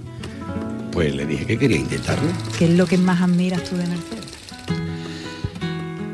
pues 0.93 1.15
le 1.15 1.27
dije 1.27 1.47
que 1.47 1.59
quería 1.59 1.77
intentarlo. 1.79 2.29
¿Qué 2.59 2.67
es 2.67 2.71
lo 2.71 2.87
que 2.87 2.97
más 2.99 3.21
admiras 3.21 3.63
tú 3.65 3.77
de 3.77 3.87
Mercedes? 3.87 4.25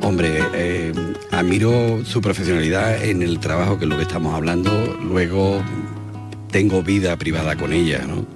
Hombre, 0.01 0.41
eh, 0.55 0.93
admiro 1.31 2.03
su 2.05 2.21
profesionalidad 2.21 3.05
en 3.05 3.23
el 3.23 3.39
trabajo, 3.39 3.79
que 3.79 3.85
es 3.85 3.89
lo 3.91 3.97
que 3.97 4.03
estamos 4.03 4.35
hablando. 4.35 4.99
Luego 5.05 5.63
tengo 6.51 6.83
vida 6.83 7.17
privada 7.17 7.57
con 7.57 7.73
ella, 7.73 8.05
¿no? 8.07 8.27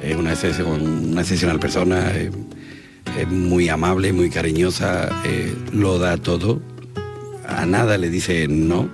Es 0.00 0.16
una, 0.16 0.32
excepción- 0.32 1.10
una 1.12 1.20
excepcional 1.20 1.60
persona, 1.60 2.10
eh, 2.12 2.32
es 3.18 3.28
muy 3.28 3.68
amable, 3.68 4.12
muy 4.12 4.30
cariñosa, 4.30 5.10
eh, 5.24 5.54
lo 5.72 5.98
da 5.98 6.16
todo. 6.16 6.60
A 7.46 7.66
nada 7.66 7.98
le 7.98 8.08
dice 8.10 8.46
no. 8.48 8.88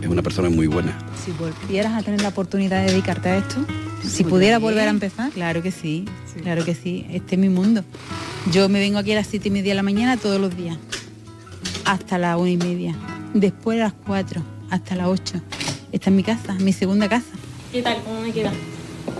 Es 0.00 0.08
una 0.08 0.22
persona 0.22 0.48
muy 0.48 0.66
buena. 0.66 0.96
Si 1.24 1.30
volvieras 1.32 1.92
a 1.94 2.02
tener 2.02 2.22
la 2.22 2.28
oportunidad 2.28 2.84
de 2.84 2.92
dedicarte 2.92 3.28
a 3.28 3.36
esto, 3.38 3.56
si 4.02 4.22
Pues 4.22 4.32
pudiera 4.32 4.58
bien. 4.58 4.70
volver 4.70 4.86
a 4.88 4.90
empezar. 4.90 5.30
Claro 5.32 5.62
que 5.62 5.70
sí, 5.70 6.06
claro 6.42 6.64
que 6.64 6.74
sí. 6.74 7.06
Este 7.10 7.34
es 7.34 7.40
mi 7.40 7.48
mundo. 7.50 7.84
Yo 8.52 8.68
me 8.70 8.78
vengo 8.80 8.98
aquí 8.98 9.12
a 9.12 9.16
las 9.16 9.26
siete 9.26 9.48
y 9.48 9.50
media 9.50 9.72
de 9.72 9.74
la 9.76 9.82
mañana 9.82 10.16
todos 10.16 10.40
los 10.40 10.56
días, 10.56 10.78
hasta 11.84 12.16
las 12.18 12.38
una 12.38 12.50
y 12.50 12.56
media. 12.56 12.94
Después 13.34 13.78
a 13.80 13.84
las 13.84 13.92
cuatro, 13.92 14.42
hasta 14.70 14.94
las 14.96 15.08
ocho. 15.08 15.40
Esta 15.92 16.08
es 16.08 16.16
mi 16.16 16.22
casa, 16.22 16.54
mi 16.54 16.72
segunda 16.72 17.08
casa. 17.08 17.26
¿Qué 17.70 17.82
tal? 17.82 17.98
¿Cómo 18.02 18.22
me 18.22 18.32
queda? 18.32 18.52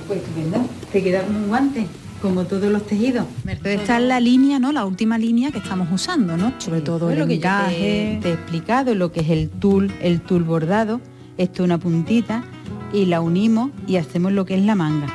Pues 0.09 0.21
estupendo. 0.21 0.67
Te 0.91 1.03
queda 1.03 1.23
como 1.23 1.39
un 1.41 1.49
guante, 1.49 1.87
como 2.21 2.45
todos 2.45 2.71
los 2.71 2.87
tejidos. 2.87 3.27
Esta 3.65 3.99
es 3.99 4.05
la 4.05 4.21
línea, 4.21 4.59
¿no? 4.59 4.73
La 4.73 4.85
última 4.85 5.19
línea 5.19 5.51
que 5.51 5.59
estamos 5.59 5.89
usando, 5.93 6.37
¿no? 6.37 6.53
Sobre 6.59 6.81
todo 6.81 7.11
el 7.11 7.19
lo 7.19 7.27
que 7.27 7.39
yo 7.39 7.49
encaje. 7.49 8.19
te, 8.21 8.23
te 8.23 8.29
he 8.31 8.33
explicado, 8.35 8.95
lo 8.95 9.13
que 9.13 9.21
es 9.21 9.31
el 9.31 9.49
tul, 9.49 9.93
el 10.01 10.21
tul 10.21 10.45
bordado. 10.45 11.01
Esto 11.39 11.63
es 11.63 11.67
una 11.67 11.79
puntita 11.79 12.45
y 12.93 13.07
la 13.07 13.21
unimos 13.21 13.71
y 13.87 13.97
hacemos 13.97 14.33
lo 14.33 14.45
que 14.45 14.55
es 14.55 14.65
la 14.65 14.75
manga. 14.75 15.07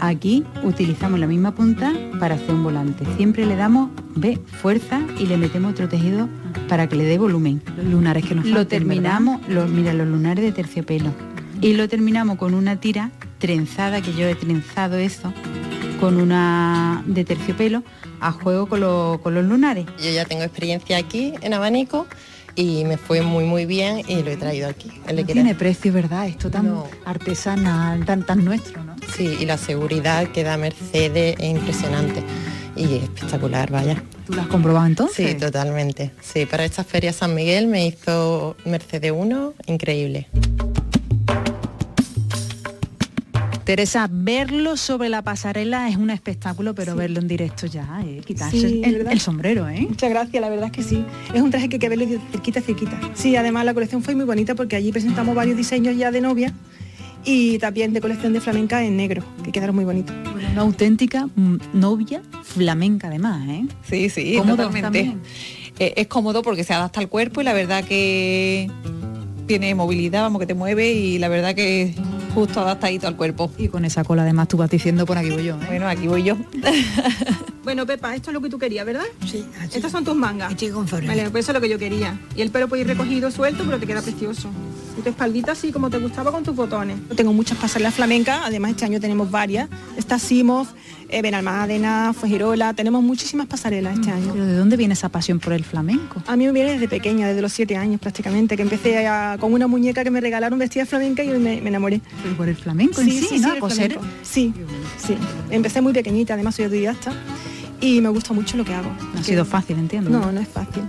Aquí 0.00 0.44
utilizamos 0.62 1.20
la 1.20 1.26
misma 1.26 1.54
punta 1.54 1.92
para 2.18 2.36
hacer 2.36 2.54
un 2.54 2.64
volante. 2.64 3.04
Siempre 3.16 3.44
le 3.44 3.54
damos, 3.54 3.90
ve, 4.16 4.40
fuerza 4.46 5.00
y 5.18 5.26
le 5.26 5.36
metemos 5.36 5.72
otro 5.72 5.88
tejido 5.88 6.26
para 6.68 6.88
que 6.88 6.96
le 6.96 7.04
dé 7.04 7.18
volumen. 7.18 7.60
Los 7.76 7.86
lunares 7.86 8.24
que 8.24 8.34
nos 8.34 8.46
Lo 8.46 8.66
terminamos, 8.66 9.46
los, 9.48 9.68
mira, 9.68 9.92
los 9.92 10.08
lunares 10.08 10.42
de 10.42 10.52
terciopelo. 10.52 11.12
Y 11.60 11.74
lo 11.74 11.86
terminamos 11.86 12.38
con 12.38 12.54
una 12.54 12.76
tira 12.76 13.10
trenzada, 13.38 14.00
que 14.00 14.14
yo 14.14 14.26
he 14.26 14.34
trenzado 14.34 14.96
eso, 14.96 15.34
con 16.00 16.16
una 16.20 17.02
de 17.06 17.24
terciopelo, 17.24 17.82
a 18.20 18.32
juego 18.32 18.66
con, 18.66 18.80
lo- 18.80 19.20
con 19.22 19.34
los 19.34 19.44
lunares. 19.44 19.86
Yo 20.02 20.10
ya 20.10 20.24
tengo 20.24 20.42
experiencia 20.42 20.96
aquí 20.96 21.34
en 21.42 21.52
abanico 21.54 22.06
y 22.56 22.84
me 22.84 22.96
fue 22.96 23.22
muy 23.22 23.44
muy 23.44 23.66
bien 23.66 24.02
y 24.08 24.22
lo 24.22 24.30
he 24.30 24.36
traído 24.36 24.68
aquí. 24.68 24.90
No 25.14 25.24
tiene 25.24 25.54
precio, 25.54 25.92
¿verdad? 25.92 26.26
Esto 26.26 26.50
tan 26.50 26.66
No. 26.66 26.86
artesanal, 27.04 28.04
tan, 28.04 28.24
tan 28.24 28.44
nuestro, 28.44 28.82
¿no? 28.82 28.96
Sí, 29.16 29.36
y 29.40 29.44
la 29.46 29.58
seguridad 29.58 30.26
que 30.28 30.42
da 30.42 30.56
Mercedes 30.56 31.36
es 31.38 31.48
impresionante 31.50 32.22
y 32.76 32.96
espectacular, 32.96 33.70
vaya. 33.70 34.02
¿Tú 34.26 34.32
lo 34.34 34.42
has 34.42 34.48
comprobado 34.48 34.86
entonces? 34.86 35.30
Sí, 35.32 35.36
totalmente. 35.36 36.12
Sí, 36.22 36.46
para 36.46 36.64
esta 36.64 36.82
feria 36.84 37.12
San 37.12 37.34
Miguel 37.34 37.66
me 37.66 37.86
hizo 37.86 38.56
Mercedes 38.64 39.12
1 39.14 39.54
increíble. 39.66 40.28
Teresa, 43.70 44.08
verlo 44.10 44.76
sobre 44.76 45.08
la 45.08 45.22
pasarela 45.22 45.88
es 45.88 45.96
un 45.96 46.10
espectáculo, 46.10 46.74
pero 46.74 46.96
verlo 46.96 47.20
en 47.20 47.28
directo 47.28 47.68
ya, 47.68 48.02
eh, 48.04 48.20
quitarse 48.26 48.58
Sí, 48.58 48.82
el, 48.84 49.20
sombrero, 49.20 49.68
¿eh? 49.68 49.86
Muchas 49.88 50.10
gracias, 50.10 50.40
la 50.40 50.48
verdad 50.48 50.66
es 50.66 50.72
que 50.72 50.82
sí. 50.82 51.04
Es 51.32 51.40
un 51.40 51.52
traje 51.52 51.68
que 51.68 51.76
hay 51.76 51.78
que 51.78 51.88
verlo 51.88 52.04
de 52.04 52.18
cerquita, 52.32 52.60
cerquita. 52.60 52.98
Sí, 53.14 53.36
además 53.36 53.64
la 53.64 53.72
colección 53.72 54.02
fue 54.02 54.16
muy 54.16 54.24
bonita 54.24 54.56
porque 54.56 54.74
allí 54.74 54.90
presentamos 54.90 55.36
varios 55.36 55.56
diseños 55.56 55.96
ya 55.96 56.10
de 56.10 56.20
novia 56.20 56.52
y 57.24 57.58
también 57.58 57.92
de 57.92 58.00
colección 58.00 58.32
de 58.32 58.40
flamenca 58.40 58.82
en 58.82 58.96
negro, 58.96 59.22
que 59.44 59.52
quedaron 59.52 59.76
muy 59.76 59.84
bonitos. 59.84 60.16
Una 60.50 60.62
auténtica 60.62 61.28
mm, 61.36 61.58
novia 61.72 62.22
flamenca 62.42 63.06
además, 63.06 63.48
¿eh? 63.48 63.66
Sí, 63.88 64.10
sí, 64.10 64.34
Cómodo 64.36 64.64
totalmente. 64.64 65.16
Eh, 65.78 65.94
es 65.94 66.08
cómodo 66.08 66.42
porque 66.42 66.64
se 66.64 66.74
adapta 66.74 66.98
al 66.98 67.08
cuerpo 67.08 67.40
y 67.40 67.44
la 67.44 67.52
verdad 67.52 67.84
que 67.84 68.68
tiene 69.46 69.76
movilidad, 69.76 70.22
vamos, 70.22 70.40
que 70.40 70.46
te 70.46 70.54
mueve 70.54 70.90
y 70.90 71.20
la 71.20 71.28
verdad 71.28 71.54
que 71.54 71.94
justo 72.30 72.60
adaptadito 72.60 73.06
al 73.06 73.16
cuerpo. 73.16 73.50
Y 73.58 73.68
con 73.68 73.84
esa 73.84 74.04
cola 74.04 74.22
además 74.22 74.48
tú 74.48 74.56
vas 74.56 74.70
diciendo 74.70 75.06
por 75.06 75.18
aquí 75.18 75.30
voy 75.30 75.44
yo. 75.44 75.56
¿eh? 75.56 75.66
Bueno, 75.66 75.88
aquí 75.88 76.06
voy 76.06 76.22
yo. 76.22 76.36
Bueno, 77.62 77.84
Pepa, 77.86 78.14
esto 78.16 78.30
es 78.30 78.34
lo 78.34 78.40
que 78.40 78.48
tú 78.48 78.58
querías, 78.58 78.86
¿verdad? 78.86 79.04
Sí. 79.26 79.44
Estas 79.74 79.92
son 79.92 80.02
tus 80.02 80.14
mangas. 80.16 80.50
Vale, 81.06 81.28
pues 81.30 81.44
eso 81.44 81.52
es 81.52 81.54
lo 81.54 81.60
que 81.60 81.68
yo 81.68 81.78
quería. 81.78 82.18
Y 82.34 82.40
el 82.40 82.50
pelo 82.50 82.68
puede 82.68 82.82
ir 82.82 82.88
recogido 82.88 83.30
suelto, 83.30 83.64
pero 83.64 83.78
te 83.78 83.86
queda 83.86 84.00
precioso. 84.00 84.48
Tu 85.02 85.08
espaldita 85.08 85.52
así 85.52 85.72
como 85.72 85.88
te 85.90 85.98
gustaba 85.98 86.30
con 86.30 86.42
tus 86.44 86.54
botones. 86.54 86.96
Tengo 87.16 87.32
muchas 87.32 87.56
pasarelas 87.58 87.94
flamencas, 87.94 88.40
además 88.44 88.72
este 88.72 88.84
año 88.84 89.00
tenemos 89.00 89.30
varias. 89.30 89.68
Está 89.96 90.18
Simov, 90.18 90.66
eh, 91.08 91.22
Benalmádena, 91.22 92.12
Fuengirola, 92.12 92.74
tenemos 92.74 93.02
muchísimas 93.02 93.46
pasarelas 93.46 93.94
este 93.98 94.10
año. 94.10 94.32
¿Pero 94.32 94.46
de 94.46 94.54
dónde 94.56 94.76
viene 94.76 94.94
esa 94.94 95.08
pasión 95.08 95.40
por 95.40 95.52
el 95.54 95.64
flamenco? 95.64 96.22
A 96.26 96.36
mí 96.36 96.46
me 96.46 96.52
viene 96.52 96.72
desde 96.72 96.86
pequeña, 96.88 97.28
desde 97.28 97.40
los 97.42 97.52
siete 97.52 97.76
años 97.76 98.00
prácticamente, 98.00 98.56
que 98.56 98.62
empecé 98.62 99.06
a- 99.06 99.36
con 99.40 99.52
una 99.52 99.66
muñeca 99.66 100.04
que 100.04 100.10
me 100.10 100.20
regalaron 100.20 100.58
vestida 100.58 100.84
flamenca 100.86 101.24
y 101.24 101.28
me, 101.28 101.60
me 101.60 101.68
enamoré. 101.68 102.00
Pero 102.22 102.36
por 102.36 102.48
el 102.48 102.56
flamenco 102.56 103.00
en 103.00 103.10
sí, 103.10 103.38
¿no? 103.40 103.54
el 103.54 103.60
Coser. 103.60 103.98
Sí, 104.22 104.52
sí. 105.04 105.16
Empecé 105.50 105.80
muy 105.80 105.92
pequeñita, 105.92 106.34
además 106.34 106.54
soy 106.56 106.66
autodidacta 106.66 107.12
y 107.80 108.00
me 108.00 108.10
gusta 108.10 108.32
mucho 108.34 108.56
lo 108.56 108.64
que 108.64 108.74
hago. 108.74 108.90
No 109.14 109.20
ha 109.20 109.24
sido 109.24 109.44
fácil, 109.44 109.78
entiendo. 109.78 110.10
No, 110.10 110.30
no 110.30 110.40
es 110.40 110.48
fácil. 110.48 110.82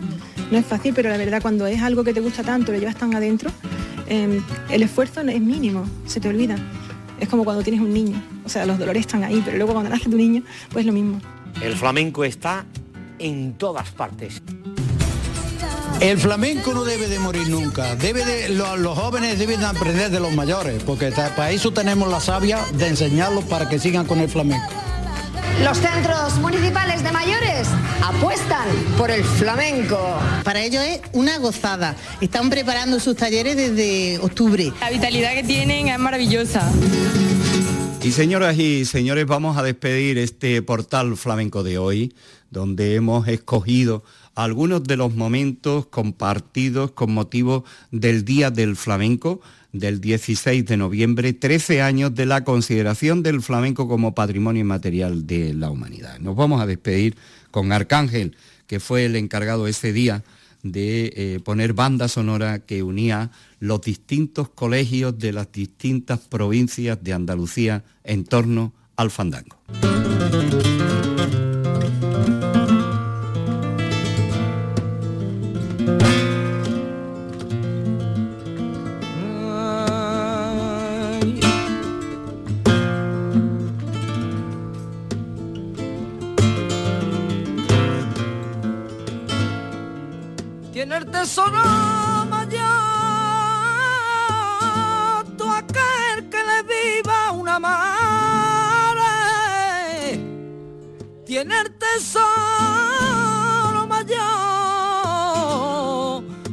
No 0.51 0.57
es 0.57 0.66
fácil, 0.66 0.93
pero 0.93 1.09
la 1.09 1.16
verdad 1.18 1.41
cuando 1.41 1.66
es 1.66 1.82
algo 1.82 2.03
que 2.03 2.14
te 2.14 2.20
gusta 2.20 2.43
tanto, 2.43 2.74
lo 2.74 2.78
llevas 2.78 2.97
tan 2.97 3.16
adentro, 3.16 3.49
eh, 4.12 4.41
el 4.70 4.84
esfuerzo 4.84 5.22
es 5.22 5.41
mínimo, 5.41 5.86
se 6.05 6.20
te 6.20 6.28
olvida. 6.30 6.55
Es 7.20 7.30
como 7.30 7.43
cuando 7.43 7.64
tienes 7.64 7.82
un 7.82 7.93
niño. 7.93 8.22
O 8.45 8.49
sea, 8.49 8.66
los 8.66 8.78
dolores 8.80 9.01
están 9.01 9.24
ahí, 9.24 9.41
pero 9.45 9.57
luego 9.57 9.74
cuando 9.74 9.89
nace 9.91 10.09
tu 10.09 10.18
niño, 10.18 10.43
pues 10.72 10.86
lo 10.86 10.91
mismo. 10.91 11.20
El 11.62 11.76
flamenco 11.76 12.24
está 12.24 12.66
en 13.20 13.53
todas 13.53 13.89
partes. 13.91 14.41
El 15.99 16.18
flamenco 16.18 16.74
no 16.74 16.84
debe 16.84 17.07
de 17.07 17.20
morir 17.20 17.47
nunca. 17.47 17.95
Debe 17.95 18.26
de, 18.26 18.49
lo- 18.49 18.76
los 18.78 18.97
jóvenes 18.97 19.38
deben 19.38 19.59
de 19.59 19.68
aprender 19.68 20.09
de 20.09 20.20
los 20.20 20.34
mayores, 20.34 20.82
porque 20.84 21.12
para 21.12 21.51
eso 21.51 21.72
tenemos 21.72 22.09
la 22.09 22.20
savia 22.20 22.57
de 22.74 22.88
enseñarlos 22.88 23.43
para 23.45 23.70
que 23.70 23.78
sigan 23.78 24.05
con 24.07 24.20
el 24.20 24.28
flamenco. 24.28 24.68
Los 25.63 25.77
centros 25.77 26.38
municipales 26.39 27.03
de 27.03 27.11
mayores 27.11 27.67
apuestan 28.03 28.67
por 28.97 29.11
el 29.11 29.23
flamenco. 29.23 29.97
Para 30.43 30.61
ellos 30.61 30.84
es 30.84 31.01
una 31.13 31.38
gozada. 31.38 31.95
Están 32.19 32.49
preparando 32.49 32.99
sus 32.99 33.15
talleres 33.15 33.55
desde 33.55 34.19
octubre. 34.19 34.73
La 34.79 34.89
vitalidad 34.89 35.34
que 35.34 35.43
tienen 35.43 35.88
es 35.88 35.99
maravillosa. 35.99 36.71
Y 38.03 38.11
señoras 38.11 38.57
y 38.57 38.86
señores, 38.86 39.27
vamos 39.27 39.57
a 39.57 39.63
despedir 39.63 40.17
este 40.17 40.61
portal 40.63 41.15
flamenco 41.15 41.61
de 41.61 41.77
hoy, 41.77 42.15
donde 42.49 42.95
hemos 42.95 43.27
escogido 43.27 44.03
algunos 44.34 44.84
de 44.84 44.97
los 44.97 45.13
momentos 45.13 45.86
compartidos 45.86 46.91
con 46.91 47.13
motivo 47.13 47.63
del 47.91 48.25
Día 48.25 48.49
del 48.49 48.75
Flamenco 48.75 49.41
del 49.74 50.01
16 50.01 50.65
de 50.65 50.78
noviembre, 50.78 51.34
13 51.34 51.82
años 51.82 52.13
de 52.13 52.26
la 52.26 52.43
consideración 52.43 53.24
del 53.24 53.41
flamenco 53.41 53.88
como 53.88 54.13
patrimonio 54.13 54.61
inmaterial 54.61 55.26
de 55.26 55.53
la 55.53 55.69
humanidad. 55.69 56.19
Nos 56.19 56.36
vamos 56.36 56.61
a 56.61 56.65
despedir 56.65 57.15
con 57.51 57.72
Arcángel, 57.72 58.36
que 58.67 58.80
fue 58.80 59.05
el 59.05 59.15
encargado 59.15 59.67
ese 59.67 59.93
día 59.93 60.24
de 60.63 61.13
eh, 61.15 61.39
poner 61.43 61.74
banda 61.74 62.07
sonora 62.07 62.59
que 62.59 62.84
unía 62.84 63.32
los 63.59 63.82
distintos 63.82 64.49
colegios 64.49 65.17
de 65.17 65.34
las 65.34 65.51
distintas 65.51 66.19
provincias 66.19 67.03
de 67.03 67.13
Andalucía 67.13 67.84
en 68.03 68.26
torno 68.26 68.74
al 68.95 69.09
fandango. 69.09 69.57
Tiene 90.92 91.06
el 91.06 91.12
tesoro 91.12 91.58
mayor, 92.30 92.62
todo 95.38 95.52
aquel 95.52 96.28
que 96.30 96.38
le 96.44 96.64
viva 96.64 97.32
una 97.32 97.58
madre, 97.60 99.06
tiene 101.26 101.62
el 101.62 101.74
tesoro 101.78 102.28
mayor, 103.88 104.18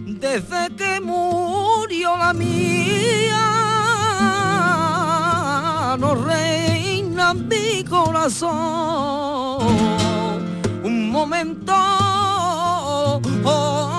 desde 0.06 0.76
que 0.76 1.00
murió 1.00 2.16
la 2.16 2.32
mía, 2.32 3.36
no 5.98 6.14
reina 6.14 7.32
en 7.32 7.48
mi 7.48 7.82
corazón, 7.82 8.52
un 10.84 11.10
momento 11.10 11.74
oh, 13.44 13.97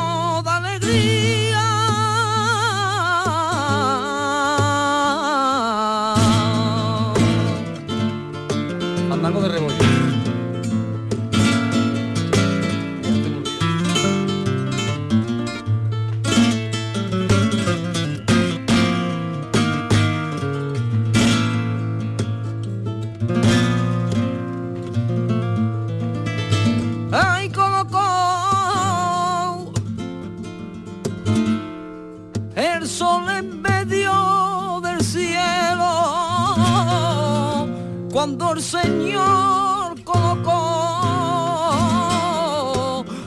Señor 38.82 40.02
colocó 40.04 40.56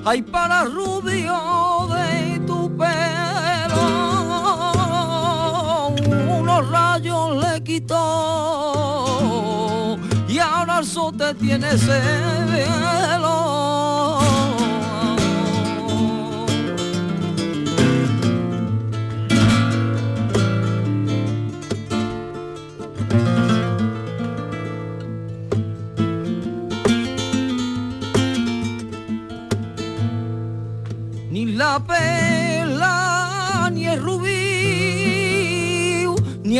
ay 0.05 0.23
para 0.23 0.65
rubio 0.65 1.89
de 1.95 2.41
tu 2.47 2.77
pelo, 2.77 3.87
unos 6.39 6.71
rayos 6.71 7.37
le 7.45 7.63
quitó 7.63 7.99
y 10.29 10.39
ahora 10.39 10.79
el 10.81 10.87
te 11.17 11.35
tiene 11.35 11.71
ese 11.71 12.01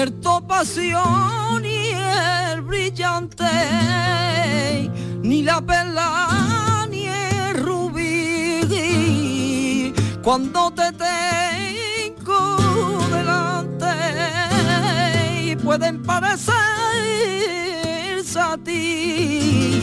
ni 0.03 0.09
el 0.09 0.21
topación, 0.21 1.63
ni 1.63 1.91
el 1.91 2.63
brillante, 2.63 3.45
ni 5.23 5.43
la 5.45 5.61
perla, 5.61 6.89
ni 6.91 7.07
el 7.07 7.55
rubí. 7.55 8.65
Cuando 10.25 10.73
te 10.73 10.91
tengo 10.93 12.57
delante, 13.13 13.87
pueden 15.63 16.03
parecerse 16.03 16.57
a 18.41 18.59
ti, 18.59 19.81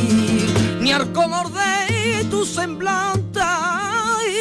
ni 0.81 0.91
al 0.91 1.13
color 1.13 1.49
de 1.53 2.25
tu 2.25 2.45
semblante. 2.45 3.39
ay, 3.41 4.35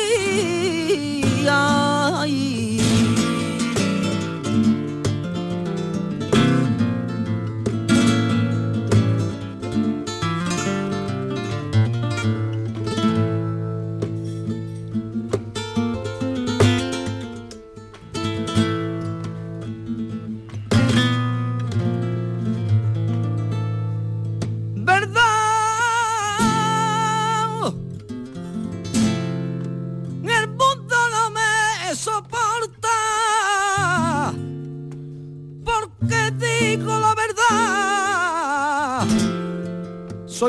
ay. 1.48 2.57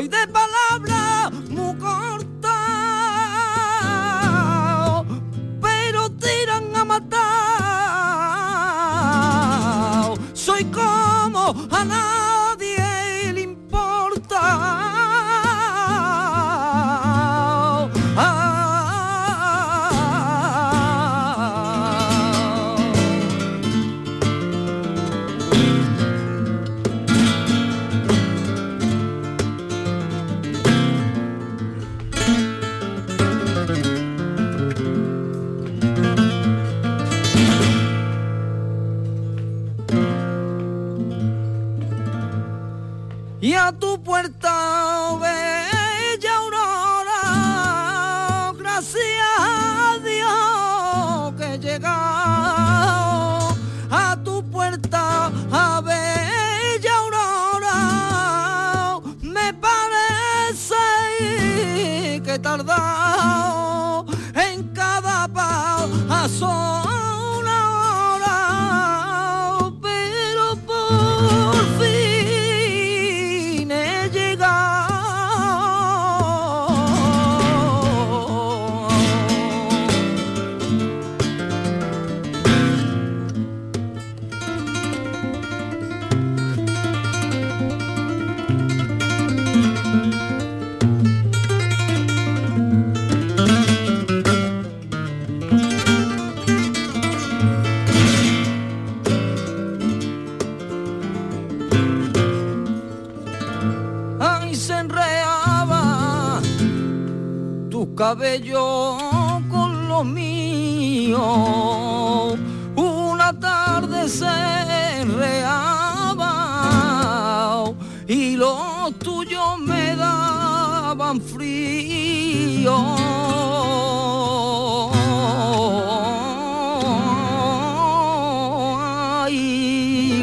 Soy 0.00 0.08
de 0.08 0.29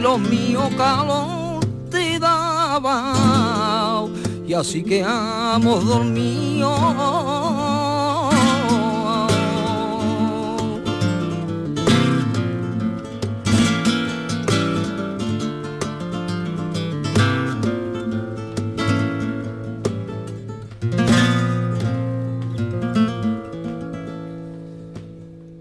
Ay, 0.07 0.13
los 0.13 0.19
míos 0.19 0.69
calor 0.77 1.59
te 1.89 2.17
daban 2.19 4.13
y 4.47 4.53
así 4.53 4.81
que 4.83 5.01
hemos 5.01 5.85
dormido. 5.85 6.71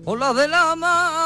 Ola 0.04 0.32
de 0.32 0.46
la 0.46 0.76
mar 0.76 1.25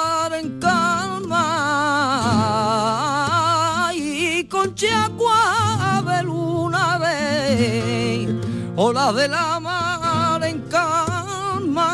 Ola 8.83 9.13
de 9.13 9.29
la 9.29 9.61
mar 9.61 10.43
en 10.43 10.61
calma. 10.63 11.91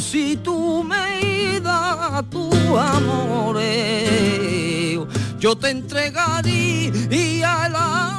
Si 0.00 0.36
tú 0.36 0.84
me 0.84 1.58
das 1.60 2.22
tu 2.30 2.48
amor 2.78 3.56
yo 5.40 5.56
te 5.56 5.70
entregaría 5.70 7.66
el 7.66 7.74
alma 7.74 8.15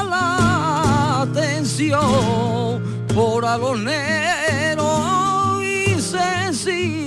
la 0.09 1.23
atención 1.23 2.83
por 3.15 3.45
alonero 3.45 4.89
y 5.63 6.01
sencillo. 6.01 7.06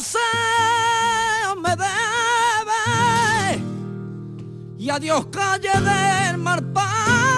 ¿Cuántos 0.00 0.16
paseos 0.16 1.56
me 1.62 1.76
debe? 1.76 1.92
Y 4.78 4.90
adiós 4.90 5.26
calle 5.26 5.68
del 5.68 6.38
Marpago, 6.38 7.29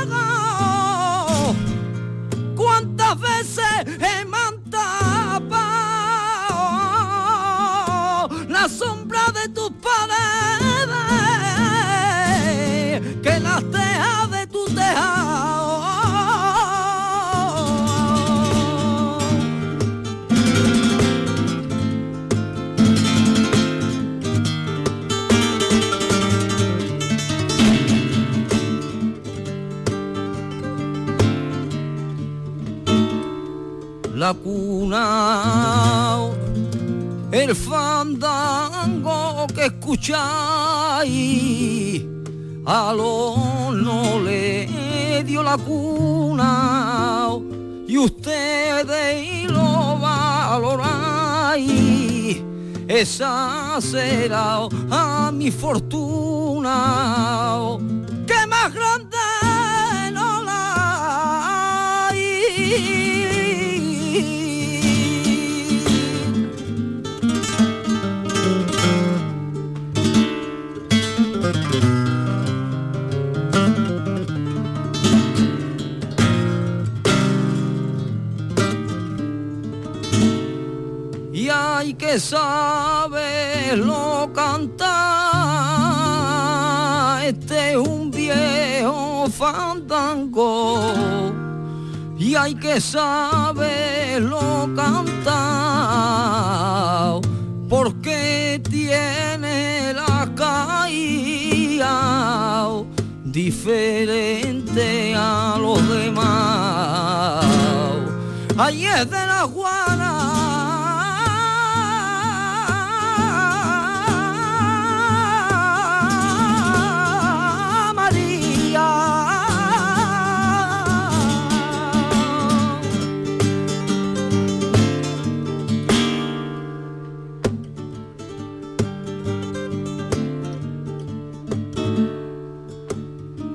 la 34.22 34.32
cuna, 34.34 36.20
el 37.32 37.56
fandango 37.56 39.48
que 39.52 39.66
escucháis, 39.66 41.10
a 42.64 42.92
los 42.92 43.74
no 43.74 44.20
le 44.20 45.24
dio 45.26 45.42
la 45.42 45.58
cuna 45.58 47.30
y 47.88 47.98
ustedes 47.98 49.50
lo 49.50 49.98
valoráis. 49.98 51.60
Esa 52.86 53.80
será 53.80 54.68
a 54.88 55.32
mi 55.32 55.50
fortuna, 55.50 56.76
que 58.24 58.46
más 58.46 58.72
grande 58.72 59.11
que 82.12 82.20
saberlo 82.20 84.04
cantar. 84.34 84.90
Este 87.24 87.70
es 87.70 87.76
un 87.76 88.10
viejo 88.10 89.30
fandango 89.30 90.92
y 92.18 92.34
hay 92.34 92.54
que 92.54 92.82
saberlo 92.82 94.68
cantar 94.76 95.22
porque 97.70 98.60
tiene 98.68 99.94
la 99.94 100.28
caída 100.36 101.88
diferente 103.24 105.14
a 105.16 105.56
los 105.58 105.88
demás. 105.88 107.46
Ahí 108.58 108.84
es 108.84 109.08
de 109.08 109.26
la 109.26 109.46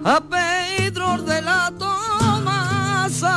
A 0.09 0.21
Pedro 0.21 1.17
de 1.23 1.41
la 1.41 1.69
Tomasa 1.77 3.33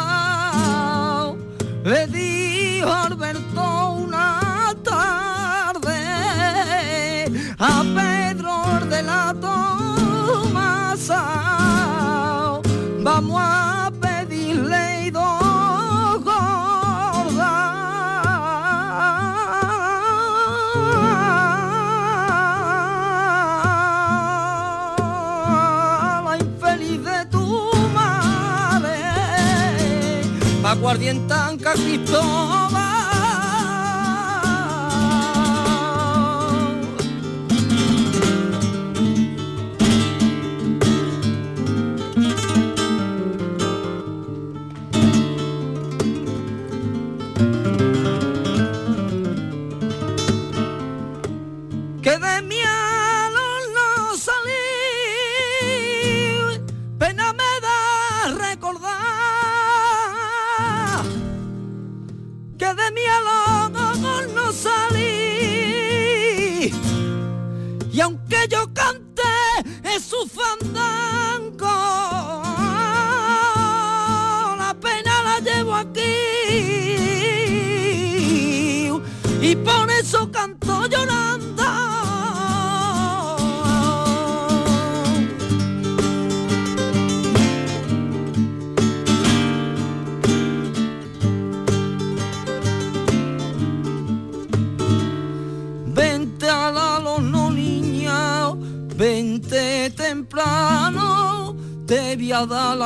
aguardientan 30.81 31.59
Cristóbal. 31.59 32.90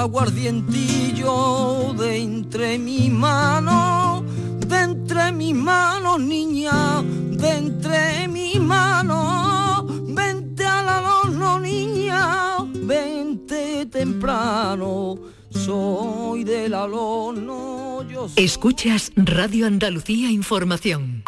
Aguardientillo 0.05 1.95
de 1.95 2.19
entre 2.19 2.79
mis 2.79 3.11
manos, 3.11 4.23
de 4.67 4.81
entre 4.81 5.33
mis 5.33 5.55
manos, 5.55 6.21
niña, 6.21 7.03
de 7.03 7.51
entre 7.57 8.29
mis 8.29 8.61
manos, 8.61 9.87
vente 10.15 10.67
a 10.67 10.83
la 10.83 11.01
no 11.31 11.59
niña, 11.59 12.59
vente 12.75 13.87
temprano, 13.87 15.17
soy 15.49 16.45
del 16.45 16.75
alorno, 16.75 18.03
yo 18.03 18.29
soy... 18.29 18.45
Escuchas 18.45 19.11
Radio 19.17 19.67
Andalucía 19.67 20.31
Información. 20.31 21.25